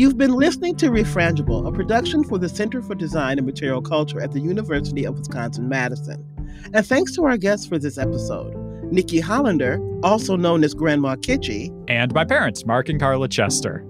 You've 0.05 0.19
been 0.19 0.35
listening 0.35 0.75
to 0.75 0.91
Refrangible, 0.91 1.67
a 1.67 1.71
production 1.71 2.23
for 2.23 2.37
the 2.37 2.47
Center 2.47 2.79
for 2.83 2.93
Design 2.93 3.39
and 3.39 3.47
Material 3.47 3.81
Culture 3.81 4.21
at 4.21 4.33
the 4.33 4.39
University 4.39 5.03
of 5.03 5.17
Wisconsin 5.17 5.67
Madison. 5.67 6.23
And 6.75 6.85
thanks 6.85 7.15
to 7.15 7.25
our 7.25 7.37
guests 7.37 7.65
for 7.65 7.79
this 7.79 7.97
episode, 7.97 8.53
Nikki 8.91 9.19
Hollander, 9.19 9.81
also 10.03 10.35
known 10.35 10.63
as 10.63 10.75
Grandma 10.75 11.15
Kitschy. 11.15 11.73
And 11.87 12.13
my 12.13 12.23
parents, 12.23 12.67
Mark 12.67 12.87
and 12.87 12.99
Carla 12.99 13.27
Chester. 13.27 13.83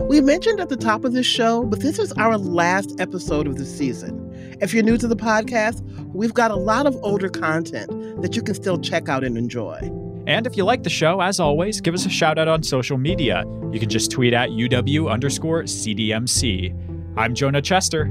We 0.00 0.20
mentioned 0.20 0.60
at 0.60 0.68
the 0.68 0.76
top 0.76 1.06
of 1.06 1.14
this 1.14 1.24
show, 1.24 1.64
but 1.64 1.80
this 1.80 1.98
is 1.98 2.12
our 2.18 2.36
last 2.36 3.00
episode 3.00 3.46
of 3.46 3.56
the 3.56 3.64
season. 3.64 4.56
If 4.60 4.74
you're 4.74 4.82
new 4.82 4.98
to 4.98 5.08
the 5.08 5.16
podcast, 5.16 5.82
we've 6.12 6.34
got 6.34 6.50
a 6.50 6.56
lot 6.56 6.86
of 6.86 6.94
older 7.02 7.30
content 7.30 8.20
that 8.20 8.36
you 8.36 8.42
can 8.42 8.54
still 8.54 8.78
check 8.78 9.08
out 9.08 9.24
and 9.24 9.38
enjoy. 9.38 9.80
And 10.28 10.46
if 10.46 10.58
you 10.58 10.64
like 10.64 10.82
the 10.82 10.90
show, 10.90 11.22
as 11.22 11.40
always, 11.40 11.80
give 11.80 11.94
us 11.94 12.04
a 12.04 12.10
shout 12.10 12.38
out 12.38 12.48
on 12.48 12.62
social 12.62 12.98
media. 12.98 13.44
You 13.72 13.80
can 13.80 13.88
just 13.88 14.10
tweet 14.10 14.34
at 14.34 14.50
UW 14.50 15.10
underscore 15.10 15.62
CDMC. 15.62 17.16
I'm 17.16 17.34
Jonah 17.34 17.62
Chester. 17.62 18.02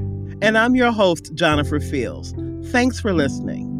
And 0.42 0.58
I'm 0.58 0.74
your 0.74 0.90
host, 0.90 1.32
Jennifer 1.34 1.78
Fields. 1.78 2.34
Thanks 2.72 2.98
for 2.98 3.12
listening. 3.12 3.77